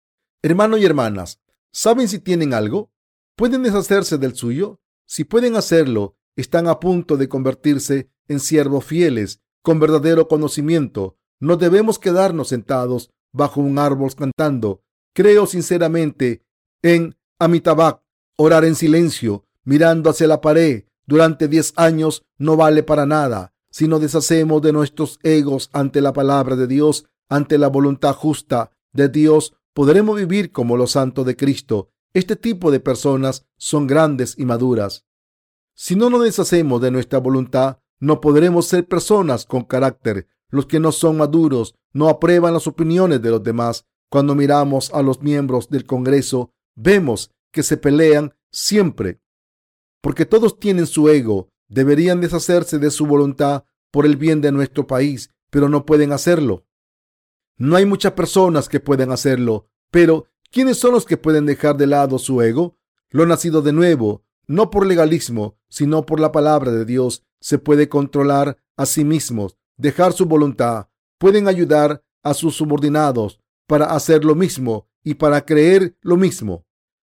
Hermanos 0.41 0.79
y 0.79 0.85
hermanas, 0.85 1.39
¿saben 1.71 2.07
si 2.07 2.17
tienen 2.17 2.55
algo? 2.55 2.91
¿Pueden 3.35 3.61
deshacerse 3.61 4.17
del 4.17 4.33
suyo? 4.33 4.81
Si 5.05 5.23
pueden 5.23 5.55
hacerlo, 5.55 6.17
están 6.35 6.67
a 6.67 6.79
punto 6.79 7.15
de 7.15 7.29
convertirse 7.29 8.09
en 8.27 8.39
siervos 8.39 8.85
fieles 8.85 9.43
con 9.61 9.79
verdadero 9.79 10.27
conocimiento. 10.27 11.19
No 11.39 11.57
debemos 11.57 11.99
quedarnos 11.99 12.47
sentados 12.47 13.11
bajo 13.31 13.61
un 13.61 13.77
árbol 13.77 14.15
cantando. 14.15 14.81
Creo 15.13 15.45
sinceramente 15.45 16.43
en 16.81 17.17
Amitabha. 17.37 18.03
Orar 18.35 18.65
en 18.65 18.73
silencio, 18.73 19.45
mirando 19.63 20.09
hacia 20.09 20.25
la 20.25 20.41
pared 20.41 20.85
durante 21.05 21.47
diez 21.47 21.73
años 21.75 22.25
no 22.39 22.55
vale 22.55 22.81
para 22.81 23.05
nada. 23.05 23.53
Si 23.69 23.87
nos 23.87 24.01
deshacemos 24.01 24.59
de 24.63 24.73
nuestros 24.73 25.19
egos 25.21 25.69
ante 25.71 26.01
la 26.01 26.13
palabra 26.13 26.55
de 26.55 26.65
Dios, 26.65 27.05
ante 27.29 27.57
la 27.57 27.67
voluntad 27.67 28.13
justa 28.13 28.71
de 28.91 29.07
Dios, 29.07 29.53
podremos 29.73 30.17
vivir 30.17 30.51
como 30.51 30.75
los 30.75 30.91
santos 30.91 31.25
de 31.25 31.35
Cristo. 31.35 31.91
Este 32.13 32.35
tipo 32.35 32.71
de 32.71 32.79
personas 32.79 33.45
son 33.57 33.87
grandes 33.87 34.35
y 34.37 34.45
maduras. 34.45 35.05
Si 35.75 35.95
no 35.95 36.09
nos 36.09 36.23
deshacemos 36.23 36.81
de 36.81 36.91
nuestra 36.91 37.19
voluntad, 37.19 37.79
no 37.99 38.19
podremos 38.19 38.65
ser 38.65 38.87
personas 38.87 39.45
con 39.45 39.63
carácter. 39.63 40.27
Los 40.49 40.65
que 40.65 40.79
no 40.79 40.91
son 40.91 41.17
maduros 41.17 41.75
no 41.93 42.09
aprueban 42.09 42.53
las 42.53 42.67
opiniones 42.67 43.21
de 43.21 43.29
los 43.29 43.43
demás. 43.43 43.85
Cuando 44.09 44.35
miramos 44.35 44.91
a 44.93 45.03
los 45.03 45.21
miembros 45.21 45.69
del 45.69 45.85
Congreso, 45.85 46.51
vemos 46.75 47.31
que 47.51 47.61
se 47.63 47.77
pelean 47.77 48.33
siempre, 48.51 49.21
porque 50.01 50.25
todos 50.25 50.59
tienen 50.59 50.87
su 50.87 51.09
ego 51.09 51.49
Deberían 51.69 52.19
deshacerse 52.19 52.79
de 52.79 52.89
su 52.89 53.05
voluntad 53.05 53.63
por 53.91 54.05
el 54.07 54.17
bien 54.17 54.41
de 54.41 54.51
nuestro 54.51 54.87
país, 54.87 55.31
pero 55.51 55.69
no 55.69 55.85
pueden 55.85 56.11
hacerlo. 56.11 56.65
No 57.59 57.75
hay 57.75 57.85
muchas 57.85 58.13
personas 58.13 58.67
que 58.69 58.79
pueden 58.79 59.11
hacerlo, 59.11 59.67
pero 59.91 60.25
¿quiénes 60.49 60.77
son 60.77 60.93
los 60.93 61.05
que 61.05 61.17
pueden 61.17 61.45
dejar 61.45 61.77
de 61.77 61.85
lado 61.85 62.17
su 62.17 62.41
ego? 62.41 62.79
Lo 63.11 63.25
nacido 63.25 63.61
de 63.61 63.73
nuevo, 63.73 64.23
no 64.47 64.69
por 64.71 64.87
legalismo, 64.87 65.59
sino 65.69 66.05
por 66.05 66.19
la 66.19 66.31
palabra 66.31 66.71
de 66.71 66.85
Dios, 66.85 67.25
se 67.39 67.59
puede 67.59 67.89
controlar 67.89 68.57
a 68.77 68.85
sí 68.85 69.03
mismos, 69.03 69.57
dejar 69.77 70.13
su 70.13 70.25
voluntad, 70.25 70.87
pueden 71.17 71.47
ayudar 71.47 72.03
a 72.23 72.33
sus 72.33 72.55
subordinados 72.55 73.41
para 73.67 73.87
hacer 73.87 74.25
lo 74.25 74.35
mismo 74.35 74.87
y 75.03 75.15
para 75.15 75.45
creer 75.45 75.97
lo 76.01 76.17
mismo. 76.17 76.65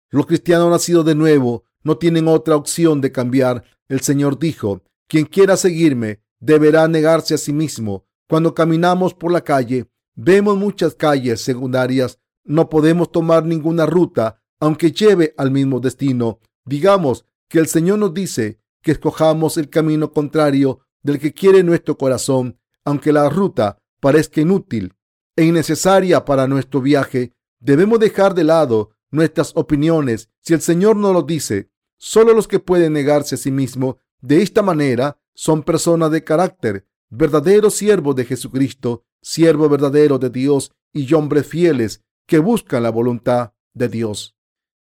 Los 0.10 0.28
cristianos 0.28 0.70
nacidos 0.70 1.06
de 1.06 1.16
nuevo 1.16 1.66
no 1.84 1.98
tienen 1.98 2.28
otra 2.28 2.56
opción 2.56 3.02
de 3.02 3.12
cambiar 3.12 3.64
el 3.88 4.02
Señor 4.02 4.40
dijo, 4.40 4.84
quien 5.08 5.26
quiera 5.26 5.58
seguirme 5.58 6.22
deberá 6.40 6.88
negarse 6.88 7.36
a 7.36 7.38
sí 7.38 7.54
mismo. 7.54 8.06
Cuando 8.28 8.56
caminamos 8.56 9.14
por 9.14 9.32
la 9.32 9.42
calle, 9.42 9.88
vemos 10.16 10.58
muchas 10.58 10.96
calles 10.96 11.42
secundarias. 11.42 12.20
No 12.44 12.70
podemos 12.70 13.12
tomar 13.12 13.46
ninguna 13.46 13.86
ruta, 13.86 14.42
aunque 14.60 14.92
lleve 14.92 15.34
al 15.38 15.52
mismo 15.52 15.80
destino. 15.80 16.40
Digamos 16.66 17.26
que 17.50 17.60
el 17.60 17.68
Señor 17.68 18.00
nos 18.00 18.14
dice 18.14 18.60
que 18.82 18.92
escojamos 18.92 19.58
el 19.58 19.70
camino 19.70 20.12
contrario 20.12 20.80
del 21.04 21.20
que 21.20 21.34
quiere 21.34 21.64
nuestro 21.64 21.98
corazón, 21.98 22.60
aunque 22.84 23.12
la 23.12 23.30
ruta 23.30 23.80
parezca 24.00 24.42
inútil 24.42 24.94
e 25.36 25.44
innecesaria 25.44 26.26
para 26.26 26.48
nuestro 26.48 26.82
viaje. 26.82 27.34
Debemos 27.60 28.00
dejar 28.00 28.34
de 28.34 28.44
lado 28.44 28.92
nuestras 29.12 29.52
opiniones. 29.56 30.30
Si 30.42 30.54
el 30.54 30.62
Señor 30.62 30.96
nos 30.96 31.14
lo 31.14 31.22
dice, 31.24 31.70
Solo 31.98 32.34
los 32.34 32.48
que 32.48 32.60
pueden 32.60 32.94
negarse 32.94 33.36
a 33.36 33.38
sí 33.38 33.52
mismo 33.52 33.98
de 34.22 34.42
esta 34.42 34.62
manera 34.62 35.20
son 35.34 35.64
personas 35.64 36.12
de 36.12 36.24
carácter, 36.24 36.86
verdaderos 37.10 37.76
siervos 37.76 38.16
de 38.16 38.26
Jesucristo, 38.26 39.05
siervos 39.26 39.70
verdaderos 39.70 40.20
de 40.20 40.30
Dios 40.30 40.72
y 40.94 41.12
hombres 41.14 41.48
fieles 41.48 42.02
que 42.28 42.40
buscan 42.40 42.84
la 42.84 42.92
voluntad 42.92 43.54
de 43.74 43.90
Dios. 43.90 44.36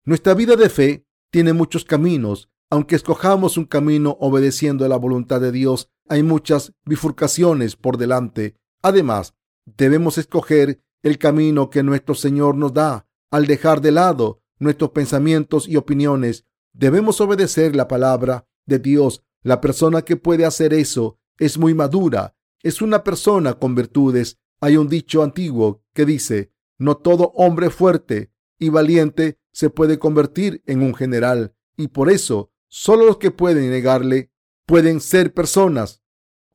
Nuestra 0.05 0.33
vida 0.33 0.55
de 0.55 0.69
fe 0.69 1.05
tiene 1.31 1.53
muchos 1.53 1.85
caminos. 1.85 2.49
Aunque 2.69 2.95
escojamos 2.95 3.57
un 3.57 3.65
camino 3.65 4.17
obedeciendo 4.19 4.87
la 4.87 4.97
voluntad 4.97 5.39
de 5.39 5.51
Dios, 5.51 5.89
hay 6.09 6.23
muchas 6.23 6.73
bifurcaciones 6.85 7.75
por 7.75 7.97
delante. 7.97 8.55
Además, 8.81 9.35
debemos 9.65 10.17
escoger 10.17 10.83
el 11.03 11.17
camino 11.17 11.69
que 11.69 11.83
nuestro 11.83 12.15
Señor 12.15 12.55
nos 12.55 12.73
da 12.73 13.07
al 13.31 13.45
dejar 13.47 13.79
de 13.79 13.91
lado 13.91 14.41
nuestros 14.59 14.91
pensamientos 14.91 15.67
y 15.67 15.77
opiniones 15.77 16.45
Debemos 16.73 17.21
obedecer 17.21 17.75
la 17.75 17.87
palabra 17.87 18.47
de 18.65 18.79
Dios. 18.79 19.23
La 19.43 19.61
persona 19.61 20.01
que 20.01 20.15
puede 20.15 20.43
hacer 20.43 20.73
eso 20.73 21.19
es 21.37 21.57
muy 21.59 21.75
madura. 21.75 22.35
Es 22.63 22.81
una 22.81 23.03
persona 23.03 23.53
con 23.53 23.75
virtudes. 23.75 24.39
Hay 24.59 24.77
un 24.77 24.87
dicho 24.87 25.21
antiguo 25.21 25.83
que 25.93 26.05
dice, 26.05 26.51
no 26.79 26.97
todo 26.97 27.31
hombre 27.35 27.69
fuerte 27.69 28.31
y 28.57 28.69
valiente 28.69 29.39
se 29.51 29.69
puede 29.69 29.99
convertir 29.99 30.63
en 30.65 30.81
un 30.81 30.95
general. 30.95 31.55
Y 31.77 31.89
por 31.89 32.09
eso, 32.09 32.51
solo 32.67 33.05
los 33.05 33.17
que 33.17 33.29
pueden 33.29 33.69
negarle 33.69 34.31
pueden 34.65 35.01
ser 35.01 35.33
personas 35.33 36.01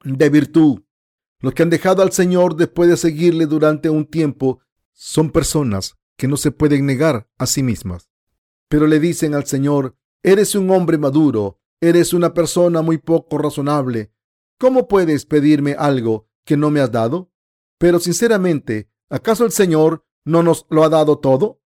de 0.03 0.31
virtud. 0.31 0.81
Los 1.41 1.55
que 1.55 1.63
han 1.63 1.71
dejado 1.71 2.03
al 2.03 2.11
Señor 2.11 2.57
después 2.57 2.89
de 2.89 2.97
seguirle 2.97 3.47
durante 3.47 3.91
un 3.91 4.07
tiempo 4.07 4.61
son 4.93 5.31
personas 5.31 5.97
que 6.17 6.27
no 6.27 6.37
se 6.37 6.51
pueden 6.51 6.87
negar 6.87 7.29
a 7.39 7.47
sí 7.47 7.63
mismas. 7.63 8.11
Pero 8.69 8.89
le 8.89 8.99
dicen 8.99 9.35
al 9.35 9.47
Señor, 9.47 9.95
Eres 10.23 10.57
un 10.57 10.69
hombre 10.71 10.99
maduro, 10.99 11.61
eres 11.81 12.13
una 12.13 12.35
persona 12.35 12.83
muy 12.83 12.99
poco 12.99 13.39
razonable. 13.39 14.13
¿Cómo 14.59 14.89
puedes 14.89 15.25
pedirme 15.25 15.77
algo 15.79 16.29
que 16.45 16.57
no 16.57 16.71
me 16.71 16.81
has 16.81 16.91
dado? 16.91 17.31
Pero 17.79 18.01
sinceramente, 18.01 18.91
¿acaso 19.09 19.45
el 19.45 19.53
Señor 19.53 20.05
no 20.25 20.43
nos 20.43 20.67
lo 20.69 20.83
ha 20.83 20.89
dado 20.89 21.19
todo? 21.19 21.61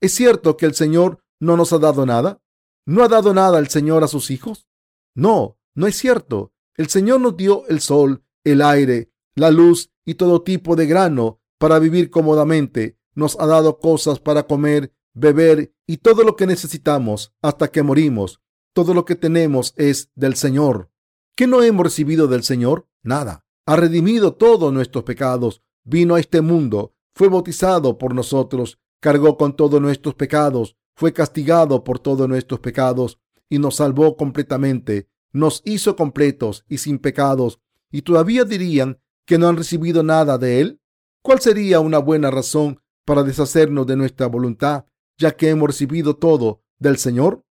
¿Es 0.00 0.12
cierto 0.12 0.56
que 0.56 0.66
el 0.66 0.74
Señor 0.74 1.24
no 1.38 1.56
nos 1.56 1.72
ha 1.72 1.78
dado 1.78 2.04
nada? 2.04 2.42
¿No 2.84 3.04
ha 3.04 3.08
dado 3.08 3.32
nada 3.32 3.60
el 3.60 3.68
Señor 3.68 4.02
a 4.02 4.08
sus 4.08 4.32
hijos? 4.32 4.68
No, 5.14 5.56
no 5.76 5.86
es 5.86 5.96
cierto. 5.96 6.52
El 6.76 6.88
Señor 6.88 7.20
nos 7.20 7.36
dio 7.36 7.64
el 7.68 7.80
sol, 7.80 8.24
el 8.42 8.60
aire, 8.60 9.12
la 9.36 9.52
luz 9.52 9.92
y 10.04 10.14
todo 10.14 10.42
tipo 10.42 10.74
de 10.74 10.86
grano 10.86 11.40
para 11.58 11.78
vivir 11.78 12.10
cómodamente. 12.10 12.98
Nos 13.14 13.38
ha 13.38 13.46
dado 13.46 13.78
cosas 13.78 14.18
para 14.18 14.48
comer 14.48 14.92
beber 15.14 15.74
y 15.86 15.98
todo 15.98 16.24
lo 16.24 16.34
que 16.34 16.46
necesitamos 16.46 17.34
hasta 17.40 17.70
que 17.70 17.84
morimos. 17.84 18.40
Todo 18.72 18.94
lo 18.94 19.04
que 19.04 19.14
tenemos 19.14 19.74
es 19.76 20.10
del 20.16 20.34
Señor. 20.34 20.91
¿Qué 21.34 21.46
no 21.46 21.62
hemos 21.62 21.84
recibido 21.84 22.26
del 22.26 22.42
Señor? 22.42 22.86
Nada. 23.02 23.44
ha 23.64 23.76
redimido 23.76 24.34
todos 24.34 24.72
nuestros 24.72 25.04
pecados, 25.04 25.62
vino 25.84 26.16
a 26.16 26.20
este 26.20 26.40
mundo, 26.40 26.94
fue 27.14 27.28
bautizado 27.28 27.96
por 27.96 28.14
nosotros, 28.14 28.78
cargó 29.00 29.36
con 29.36 29.54
todos 29.56 29.80
nuestros 29.80 30.14
pecados, 30.14 30.76
fue 30.94 31.12
castigado 31.12 31.84
por 31.84 31.98
todos 31.98 32.28
nuestros 32.28 32.60
pecados 32.60 33.20
y 33.48 33.58
nos 33.58 33.76
salvó 33.76 34.16
completamente, 34.16 35.08
nos 35.32 35.62
hizo 35.64 35.96
completos 35.96 36.64
y 36.68 36.78
sin 36.78 36.98
pecados, 36.98 37.60
y 37.90 38.02
todavía 38.02 38.44
dirían 38.44 38.98
que 39.26 39.38
no 39.38 39.48
han 39.48 39.56
recibido 39.56 40.02
nada 40.02 40.38
de 40.38 40.60
Él? 40.60 40.80
¿Cuál 41.22 41.40
sería 41.40 41.80
una 41.80 41.98
buena 41.98 42.30
razón 42.30 42.80
para 43.04 43.22
deshacernos 43.22 43.86
de 43.86 43.96
nuestra 43.96 44.26
voluntad, 44.26 44.86
ya 45.16 45.36
que 45.36 45.50
hemos 45.50 45.68
recibido 45.68 46.16
todo 46.16 46.62
del 46.78 46.98
Señor? 46.98 47.44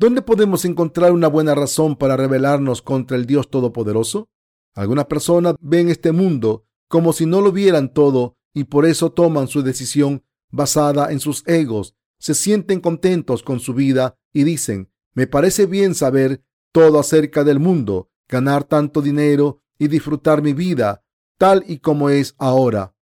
¿Dónde 0.00 0.22
podemos 0.22 0.64
encontrar 0.64 1.10
una 1.10 1.26
buena 1.26 1.56
razón 1.56 1.96
para 1.96 2.16
rebelarnos 2.16 2.82
contra 2.82 3.16
el 3.16 3.26
Dios 3.26 3.50
Todopoderoso? 3.50 4.30
Algunas 4.74 5.06
personas 5.06 5.56
ven 5.60 5.88
este 5.88 6.12
mundo 6.12 6.66
como 6.86 7.12
si 7.12 7.26
no 7.26 7.40
lo 7.40 7.50
vieran 7.50 7.92
todo 7.92 8.38
y 8.54 8.64
por 8.64 8.86
eso 8.86 9.10
toman 9.10 9.48
su 9.48 9.62
decisión 9.62 10.24
basada 10.50 11.10
en 11.10 11.18
sus 11.18 11.42
egos, 11.46 11.96
se 12.18 12.34
sienten 12.34 12.80
contentos 12.80 13.42
con 13.42 13.58
su 13.58 13.74
vida 13.74 14.16
y 14.32 14.44
dicen, 14.44 14.88
me 15.14 15.26
parece 15.26 15.66
bien 15.66 15.96
saber 15.96 16.44
todo 16.72 17.00
acerca 17.00 17.42
del 17.42 17.58
mundo, 17.58 18.10
ganar 18.28 18.62
tanto 18.64 19.02
dinero 19.02 19.62
y 19.78 19.88
disfrutar 19.88 20.42
mi 20.42 20.52
vida 20.52 21.04
tal 21.38 21.64
y 21.66 21.78
como 21.78 22.08
es 22.08 22.36
ahora. 22.38 22.94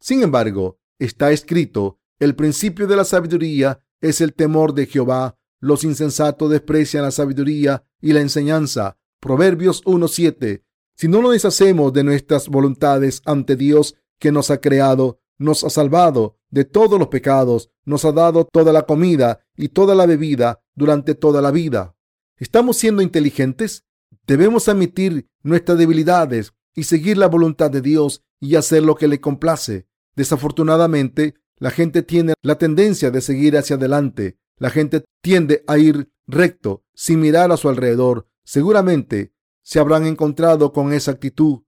Sin 0.00 0.22
embargo, 0.22 0.80
está 0.98 1.30
escrito, 1.30 2.00
el 2.18 2.34
principio 2.34 2.88
de 2.88 2.96
la 2.96 3.04
sabiduría 3.04 3.84
es 4.00 4.20
el 4.20 4.34
temor 4.34 4.74
de 4.74 4.86
Jehová. 4.86 5.36
Los 5.60 5.84
insensatos 5.84 6.50
desprecian 6.50 7.02
la 7.02 7.10
sabiduría 7.10 7.84
y 8.00 8.12
la 8.12 8.20
enseñanza. 8.20 8.98
Proverbios 9.20 9.84
1.7. 9.84 10.64
Si 10.96 11.08
no 11.08 11.20
nos 11.20 11.32
deshacemos 11.32 11.92
de 11.92 12.02
nuestras 12.02 12.48
voluntades 12.48 13.22
ante 13.26 13.56
Dios 13.56 13.96
que 14.18 14.32
nos 14.32 14.50
ha 14.50 14.60
creado, 14.60 15.20
nos 15.38 15.64
ha 15.64 15.70
salvado 15.70 16.38
de 16.50 16.64
todos 16.64 16.98
los 16.98 17.08
pecados, 17.08 17.70
nos 17.84 18.04
ha 18.04 18.12
dado 18.12 18.44
toda 18.44 18.72
la 18.72 18.82
comida 18.82 19.40
y 19.56 19.68
toda 19.68 19.94
la 19.94 20.06
bebida 20.06 20.62
durante 20.74 21.14
toda 21.14 21.42
la 21.42 21.50
vida. 21.50 21.94
¿Estamos 22.36 22.78
siendo 22.78 23.02
inteligentes? 23.02 23.84
Debemos 24.26 24.68
admitir 24.68 25.28
nuestras 25.42 25.78
debilidades 25.78 26.54
y 26.74 26.84
seguir 26.84 27.18
la 27.18 27.28
voluntad 27.28 27.70
de 27.70 27.82
Dios 27.82 28.22
y 28.40 28.56
hacer 28.56 28.82
lo 28.82 28.94
que 28.94 29.08
le 29.08 29.20
complace. 29.20 29.86
Desafortunadamente, 30.16 31.34
la 31.56 31.70
gente 31.70 32.02
tiene 32.02 32.34
la 32.42 32.56
tendencia 32.56 33.10
de 33.10 33.20
seguir 33.20 33.56
hacia 33.56 33.76
adelante. 33.76 34.38
La 34.60 34.68
gente 34.70 35.04
tiende 35.22 35.64
a 35.66 35.78
ir 35.78 36.12
recto 36.26 36.84
sin 36.94 37.18
mirar 37.18 37.50
a 37.50 37.56
su 37.56 37.68
alrededor. 37.68 38.28
Seguramente 38.44 39.32
se 39.62 39.80
habrán 39.80 40.06
encontrado 40.06 40.72
con 40.72 40.92
esa 40.92 41.12
actitud. 41.12 41.62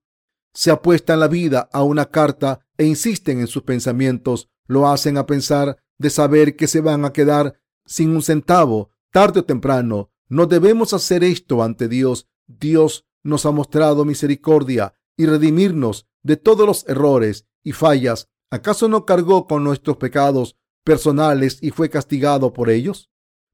Se 0.53 0.69
apuestan 0.69 1.19
la 1.19 1.27
vida 1.27 1.67
a 1.73 1.81
una 1.81 2.05
carta 2.05 2.59
e 2.77 2.85
insisten 2.85 3.39
en 3.39 3.47
sus 3.47 3.63
pensamientos. 3.63 4.51
Lo 4.67 4.87
hacen 4.87 5.17
a 5.17 5.25
pensar 5.25 5.77
de 5.97 6.11
saber 6.11 6.55
que 6.55 6.67
se 6.67 6.81
van 6.81 7.03
a 7.03 7.11
quedar 7.11 7.59
sin 7.85 8.11
un 8.11 8.21
centavo 8.21 8.91
tarde 9.11 9.39
o 9.39 9.45
temprano. 9.45 10.11
No 10.29 10.45
debemos 10.45 10.93
hacer 10.93 11.23
esto 11.23 11.63
ante 11.63 11.87
Dios. 11.87 12.27
Dios 12.45 13.07
nos 13.23 13.47
ha 13.47 13.51
mostrado 13.51 14.05
misericordia 14.05 14.93
y 15.17 15.25
redimirnos 15.25 16.07
de 16.21 16.37
todos 16.37 16.67
los 16.67 16.87
errores 16.87 17.47
y 17.63 17.71
fallas. 17.71 18.29
¿Acaso 18.51 18.87
no 18.87 19.05
cargó 19.05 19.47
con 19.47 19.63
nuestros 19.63 19.97
pecados 19.97 20.57
personales 20.83 21.59
y 21.61 21.71
fue 21.71 21.89
castigado 21.89 22.53
por 22.53 22.69
ellos? 22.69 23.09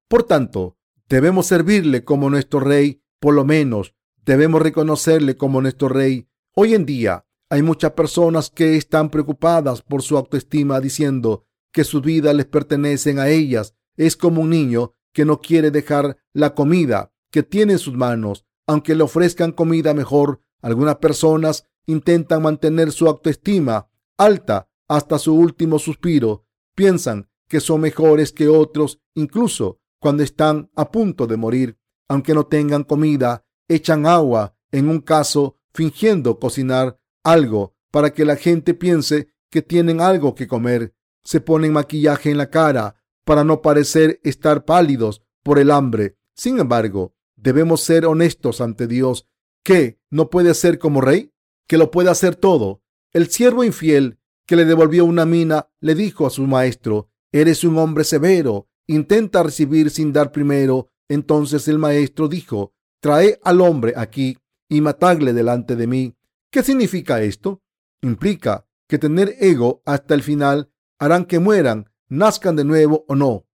Por 0.08 0.24
tanto, 0.24 0.78
debemos 1.08 1.48
servirle 1.48 2.04
como 2.04 2.30
nuestro 2.30 2.60
rey, 2.60 3.02
por 3.20 3.34
lo 3.34 3.46
menos 3.46 3.96
debemos 4.26 4.62
reconocerle 4.62 5.38
como 5.38 5.62
nuestro 5.62 5.90
rey. 5.90 6.28
Hoy 6.56 6.76
en 6.76 6.86
día 6.86 7.26
hay 7.50 7.64
muchas 7.64 7.94
personas 7.94 8.50
que 8.50 8.76
están 8.76 9.10
preocupadas 9.10 9.82
por 9.82 10.02
su 10.02 10.18
autoestima 10.18 10.80
diciendo 10.80 11.46
que 11.72 11.84
sus 11.84 12.02
vidas 12.02 12.36
les 12.36 12.46
pertenecen 12.46 13.20
a 13.20 13.30
ellas. 13.30 13.76
Es 13.98 14.16
como 14.16 14.42
un 14.42 14.52
niño 14.52 14.94
que 15.14 15.26
no 15.26 15.40
quiere 15.40 15.72
dejar 15.72 16.18
la 16.34 16.54
comida 16.54 17.12
que 17.32 17.44
tiene 17.44 17.74
en 17.74 17.80
sus 17.80 17.96
manos 17.96 18.46
aunque 18.70 18.94
le 18.94 19.02
ofrezcan 19.02 19.52
comida 19.52 19.96
mejor, 19.96 20.42
algunas 20.62 20.98
personas 20.98 21.66
intentan 21.88 22.44
mantener 22.44 22.92
su 22.92 23.08
autoestima 23.08 23.90
alta 24.16 24.70
hasta 24.88 25.18
su 25.18 25.34
último 25.34 25.80
suspiro. 25.80 26.46
Piensan 26.80 27.30
que 27.50 27.60
son 27.60 27.82
mejores 27.82 28.32
que 28.32 28.48
otros, 28.48 29.02
incluso 29.14 29.82
cuando 30.00 30.24
están 30.24 30.72
a 30.78 30.92
punto 30.92 31.28
de 31.28 31.36
morir. 31.36 31.78
Aunque 32.08 32.34
no 32.34 32.46
tengan 32.46 32.86
comida, 32.86 33.44
echan 33.68 34.06
agua 34.06 34.56
en 34.72 34.88
un 34.88 35.02
caso 35.02 35.58
fingiendo 35.74 36.40
cocinar 36.40 36.98
algo 37.22 37.76
para 37.92 38.14
que 38.14 38.24
la 38.24 38.38
gente 38.38 38.74
piense 38.74 39.28
que 39.50 39.62
tienen 39.62 40.00
algo 40.00 40.36
que 40.36 40.48
comer. 40.48 40.96
Se 41.22 41.42
ponen 41.42 41.74
maquillaje 41.74 42.32
en 42.32 42.38
la 42.38 42.50
cara 42.50 42.96
para 43.26 43.44
no 43.44 43.62
parecer 43.62 44.22
estar 44.24 44.64
pálidos 44.64 45.22
por 45.44 45.60
el 45.60 45.72
hambre. 45.72 46.16
Sin 46.34 46.60
embargo, 46.60 47.14
Debemos 47.42 47.82
ser 47.82 48.06
honestos 48.06 48.60
ante 48.60 48.86
Dios. 48.86 49.26
¿Qué? 49.64 50.02
¿No 50.10 50.30
puede 50.30 50.54
ser 50.54 50.78
como 50.78 51.00
rey? 51.00 51.32
¿Que 51.68 51.78
lo 51.78 51.90
puede 51.90 52.10
hacer 52.10 52.36
todo? 52.36 52.82
El 53.14 53.30
siervo 53.30 53.64
infiel 53.64 54.19
que 54.50 54.56
le 54.56 54.66
devolvió 54.66 55.06
una 55.06 55.28
mina 55.28 55.70
le 55.80 55.94
dijo 55.94 56.26
a 56.26 56.32
su 56.32 56.48
maestro, 56.48 57.12
Eres 57.32 57.64
un 57.64 57.78
hombre 57.78 58.04
severo, 58.04 58.68
intenta 58.88 59.44
recibir 59.44 59.92
sin 59.92 60.12
dar 60.12 60.32
primero. 60.32 60.90
Entonces 61.08 61.68
el 61.68 61.78
maestro 61.78 62.28
dijo, 62.28 62.74
Trae 63.00 63.40
al 63.44 63.62
hombre 63.62 63.94
aquí 63.96 64.40
y 64.68 64.82
matadle 64.82 65.34
delante 65.34 65.76
de 65.76 65.86
mí. 65.86 66.16
¿Qué 66.52 66.64
significa 66.64 67.22
esto? 67.22 67.62
Implica 68.02 68.66
que 68.88 68.98
tener 68.98 69.36
ego 69.40 69.84
hasta 69.86 70.16
el 70.16 70.24
final 70.24 70.72
harán 70.98 71.26
que 71.26 71.38
mueran, 71.38 71.92
nazcan 72.08 72.56
de 72.56 72.64
nuevo 72.64 73.06
o 73.08 73.14
no. 73.14 73.46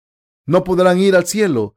No 0.45 0.63
podrán 0.63 0.97
ir 0.97 1.17
al 1.17 1.25
cielo 1.25 1.75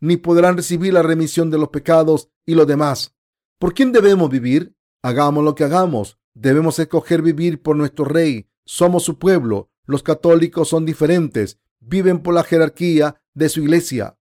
ni 0.00 0.16
podrán 0.16 0.56
recibir 0.56 0.94
la 0.94 1.02
remisión 1.02 1.50
de 1.50 1.58
los 1.58 1.68
pecados 1.68 2.30
y 2.46 2.54
lo 2.54 2.64
demás. 2.64 3.14
¿Por 3.58 3.74
quién 3.74 3.92
debemos 3.92 4.30
vivir? 4.30 4.74
Hagamos 5.02 5.44
lo 5.44 5.54
que 5.54 5.64
hagamos. 5.64 6.18
Debemos 6.32 6.78
escoger 6.78 7.20
vivir 7.20 7.60
por 7.60 7.76
nuestro 7.76 8.06
rey. 8.06 8.48
Somos 8.64 9.04
su 9.04 9.18
pueblo. 9.18 9.70
Los 9.86 10.02
católicos 10.02 10.68
son 10.68 10.84
diferentes. 10.84 11.58
Viven 11.80 12.20
por 12.20 12.34
la 12.34 12.44
jerarquía 12.44 13.20
de 13.34 13.48
su 13.48 13.60
iglesia. 13.60 14.18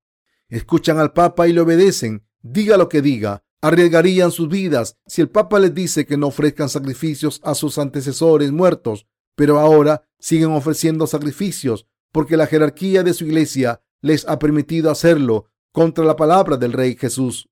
Escuchan 0.49 0.99
al 0.99 1.13
Papa 1.13 1.47
y 1.47 1.53
le 1.53 1.62
obedecen. 1.62 2.25
Diga 2.41 2.77
lo 2.77 2.89
que 2.89 3.01
diga. 3.01 3.43
Arriesgarían 3.62 4.32
sus 4.32 4.49
vidas 4.49 4.97
si 5.06 5.21
el 5.21 5.29
Papa 5.29 5.58
les 5.60 5.73
dice 5.73 6.06
que 6.06 6.17
no 6.17 6.27
ofrezcan 6.27 6.67
sacrificios 6.67 7.39
a 7.43 7.56
sus 7.56 7.77
antecesores 7.77 8.51
muertos, 8.51 9.08
pero 9.36 9.58
ahora 9.58 10.03
siguen 10.19 10.51
ofreciendo 10.51 11.08
sacrificios 11.08 11.88
porque 12.12 12.36
la 12.36 12.45
jerarquía 12.45 13.03
de 13.03 13.13
su 13.13 13.25
iglesia 13.25 13.82
les 14.01 14.27
ha 14.27 14.38
permitido 14.38 14.91
hacerlo 14.91 15.49
contra 15.71 16.03
la 16.03 16.15
palabra 16.15 16.58
del 16.58 16.73
Rey 16.73 16.95
Jesús. 16.99 17.49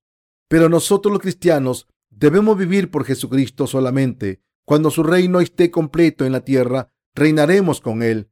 Pero 0.48 0.68
nosotros 0.68 1.12
los 1.12 1.22
cristianos 1.22 1.88
debemos 2.10 2.58
vivir 2.58 2.90
por 2.90 3.04
Jesucristo 3.04 3.66
solamente. 3.66 4.42
Cuando 4.64 4.90
su 4.90 5.02
reino 5.02 5.40
esté 5.40 5.70
completo 5.70 6.24
en 6.24 6.32
la 6.32 6.44
tierra, 6.44 6.92
reinaremos 7.14 7.80
con 7.80 8.02
él. 8.02 8.30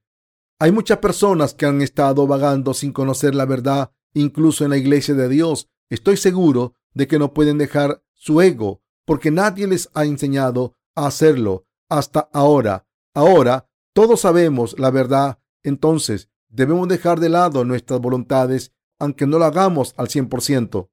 Hay 0.58 0.72
muchas 0.72 0.98
personas 0.98 1.54
que 1.54 1.66
han 1.66 1.82
estado 1.82 2.26
vagando 2.26 2.74
sin 2.74 2.92
conocer 2.92 3.34
la 3.34 3.46
verdad, 3.46 3.92
incluso 4.14 4.64
en 4.64 4.70
la 4.70 4.76
iglesia 4.76 5.14
de 5.14 5.28
Dios. 5.28 5.68
Estoy 5.88 6.16
seguro 6.16 6.74
de 6.94 7.06
que 7.06 7.18
no 7.18 7.32
pueden 7.32 7.58
dejar 7.58 8.02
su 8.14 8.40
ego, 8.40 8.82
porque 9.04 9.30
nadie 9.30 9.66
les 9.66 9.90
ha 9.94 10.04
enseñado 10.04 10.76
a 10.94 11.06
hacerlo 11.06 11.66
hasta 11.88 12.28
ahora. 12.32 12.86
Ahora 13.14 13.68
todos 13.92 14.20
sabemos 14.20 14.78
la 14.78 14.90
verdad, 14.90 15.40
entonces 15.62 16.30
debemos 16.48 16.88
dejar 16.88 17.20
de 17.20 17.28
lado 17.28 17.64
nuestras 17.64 18.00
voluntades 18.00 18.72
aunque 19.00 19.26
no 19.26 19.38
lo 19.38 19.46
hagamos 19.46 19.94
al 19.96 20.08
100%. 20.08 20.90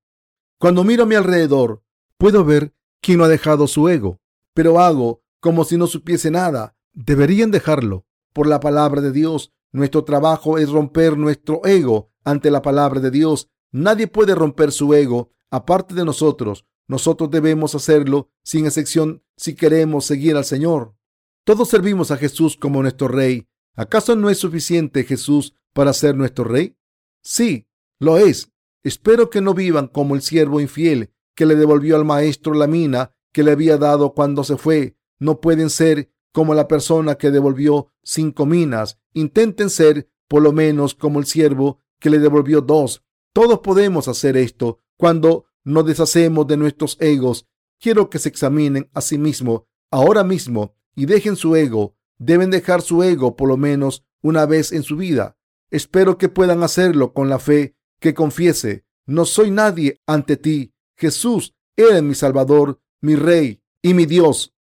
Cuando 0.60 0.84
miro 0.84 1.04
a 1.04 1.06
mi 1.06 1.16
alrededor, 1.16 1.84
puedo 2.18 2.44
ver 2.46 2.74
quién 3.02 3.20
no 3.20 3.26
ha 3.26 3.28
dejado 3.28 3.68
su 3.68 3.90
ego, 3.90 4.22
pero 4.54 4.80
hago 4.80 5.24
como 5.40 5.64
si 5.66 5.78
no 5.78 5.88
supiese 5.88 6.32
nada. 6.32 6.76
Deberían 6.94 7.52
dejarlo. 7.52 8.06
Por 8.34 8.48
la 8.48 8.60
palabra 8.60 9.02
de 9.02 9.12
Dios, 9.12 9.52
nuestro 9.72 10.04
trabajo 10.04 10.58
es 10.58 10.70
romper 10.70 11.18
nuestro 11.18 11.66
ego 11.66 12.12
ante 12.24 12.52
la 12.52 12.62
palabra 12.62 13.00
de 13.00 13.12
Dios. 13.12 13.50
Nadie 13.72 14.08
puede 14.08 14.36
romper 14.36 14.72
su 14.72 14.94
ego 14.94 15.32
aparte 15.50 15.94
de 15.96 16.06
nosotros. 16.06 16.66
Nosotros 16.88 17.30
debemos 17.30 17.76
hacerlo 17.76 18.30
sin 18.44 18.66
excepción 18.66 19.24
si 19.36 19.56
queremos 19.56 20.06
seguir 20.06 20.36
al 20.36 20.46
Señor. 20.46 20.96
Todos 21.44 21.70
servimos 21.70 22.12
a 22.12 22.18
Jesús 22.18 22.58
como 22.58 22.82
nuestro 22.82 23.08
Rey. 23.08 23.48
¿Acaso 23.76 24.16
no 24.16 24.30
es 24.30 24.38
suficiente 24.38 25.04
Jesús 25.04 25.54
para 25.74 25.94
ser 25.94 26.16
nuestro 26.16 26.44
Rey? 26.44 26.78
Sí, 27.24 27.68
lo 28.00 28.18
es. 28.18 28.52
Espero 28.84 29.30
que 29.30 29.42
no 29.42 29.54
vivan 29.54 29.88
como 29.88 30.16
el 30.16 30.22
siervo 30.22 30.60
infiel 30.60 31.14
que 31.36 31.46
le 31.46 31.56
devolvió 31.56 31.96
al 31.96 32.04
maestro 32.04 32.54
la 32.54 32.68
mina 32.68 33.12
que 33.32 33.44
le 33.44 33.52
había 33.52 33.78
dado 33.78 34.14
cuando 34.14 34.44
se 34.44 34.58
fue. 34.58 34.97
No 35.20 35.42
pueden 35.42 35.70
ser 35.70 36.12
como 36.32 36.54
la 36.54 36.68
persona 36.68 37.16
que 37.16 37.32
devolvió 37.32 37.92
cinco 38.04 38.46
minas. 38.46 39.00
Intenten 39.14 39.70
ser 39.70 40.10
por 40.28 40.42
lo 40.44 40.52
menos 40.52 40.94
como 40.94 41.20
el 41.20 41.26
siervo 41.26 41.80
que 42.00 42.10
le 42.10 42.20
devolvió 42.20 42.62
dos. 42.62 43.04
Todos 43.34 43.60
podemos 43.60 44.08
hacer 44.08 44.38
esto 44.38 44.80
cuando 44.98 45.46
nos 45.64 45.86
deshacemos 45.86 46.48
de 46.48 46.58
nuestros 46.58 46.98
egos. 47.00 47.48
Quiero 47.80 48.10
que 48.10 48.20
se 48.20 48.30
examinen 48.30 48.90
a 48.94 49.02
sí 49.02 49.18
mismos 49.18 49.64
ahora 49.92 50.24
mismo 50.24 50.76
y 50.96 51.06
dejen 51.06 51.36
su 51.36 51.56
ego. 51.56 51.96
Deben 52.18 52.50
dejar 52.50 52.82
su 52.82 53.04
ego 53.04 53.36
por 53.36 53.48
lo 53.48 53.58
menos 53.58 54.06
una 54.22 54.46
vez 54.46 54.72
en 54.72 54.84
su 54.84 54.98
vida. 54.98 55.38
Espero 55.70 56.18
que 56.18 56.30
puedan 56.30 56.64
hacerlo 56.64 57.14
con 57.14 57.30
la 57.30 57.40
fe 57.40 57.76
que 58.00 58.14
confiese. 58.14 58.86
No 59.06 59.26
soy 59.26 59.52
nadie 59.52 60.02
ante 60.06 60.38
ti. 60.38 60.74
Jesús, 60.96 61.56
eres 61.76 62.02
mi 62.02 62.16
Salvador, 62.16 62.82
mi 63.02 63.16
Rey 63.16 63.62
y 63.82 63.94
mi 63.94 64.06
Dios. 64.06 64.56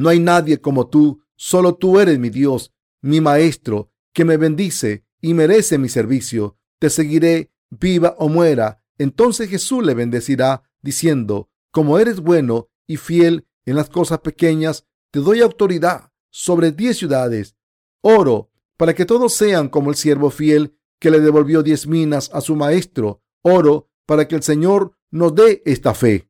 No 0.00 0.08
hay 0.08 0.18
nadie 0.18 0.62
como 0.62 0.88
tú. 0.88 1.20
Solo 1.36 1.74
tú 1.74 2.00
eres 2.00 2.18
mi 2.18 2.30
Dios, 2.30 2.72
mi 3.02 3.20
Maestro, 3.20 3.92
que 4.14 4.24
me 4.24 4.38
bendice 4.38 5.04
y 5.20 5.34
merece 5.34 5.76
mi 5.76 5.90
servicio. 5.90 6.56
Te 6.78 6.88
seguiré, 6.88 7.52
viva 7.68 8.16
o 8.18 8.30
muera. 8.30 8.82
Entonces 8.96 9.50
Jesús 9.50 9.84
le 9.84 9.92
bendecirá, 9.92 10.62
diciendo, 10.80 11.50
como 11.70 11.98
eres 11.98 12.20
bueno 12.20 12.70
y 12.86 12.96
fiel 12.96 13.46
en 13.66 13.76
las 13.76 13.90
cosas 13.90 14.20
pequeñas, 14.20 14.86
te 15.10 15.20
doy 15.20 15.42
autoridad 15.42 16.10
sobre 16.30 16.72
diez 16.72 16.96
ciudades. 16.96 17.54
Oro 18.00 18.50
para 18.78 18.94
que 18.94 19.04
todos 19.04 19.34
sean 19.34 19.68
como 19.68 19.90
el 19.90 19.96
siervo 19.96 20.30
fiel 20.30 20.78
que 20.98 21.10
le 21.10 21.20
devolvió 21.20 21.62
diez 21.62 21.86
minas 21.86 22.30
a 22.32 22.40
su 22.40 22.56
maestro. 22.56 23.22
Oro 23.42 23.90
para 24.06 24.26
que 24.26 24.36
el 24.36 24.42
Señor 24.42 24.96
nos 25.10 25.34
dé 25.34 25.62
esta 25.66 25.92
fe. 25.92 26.29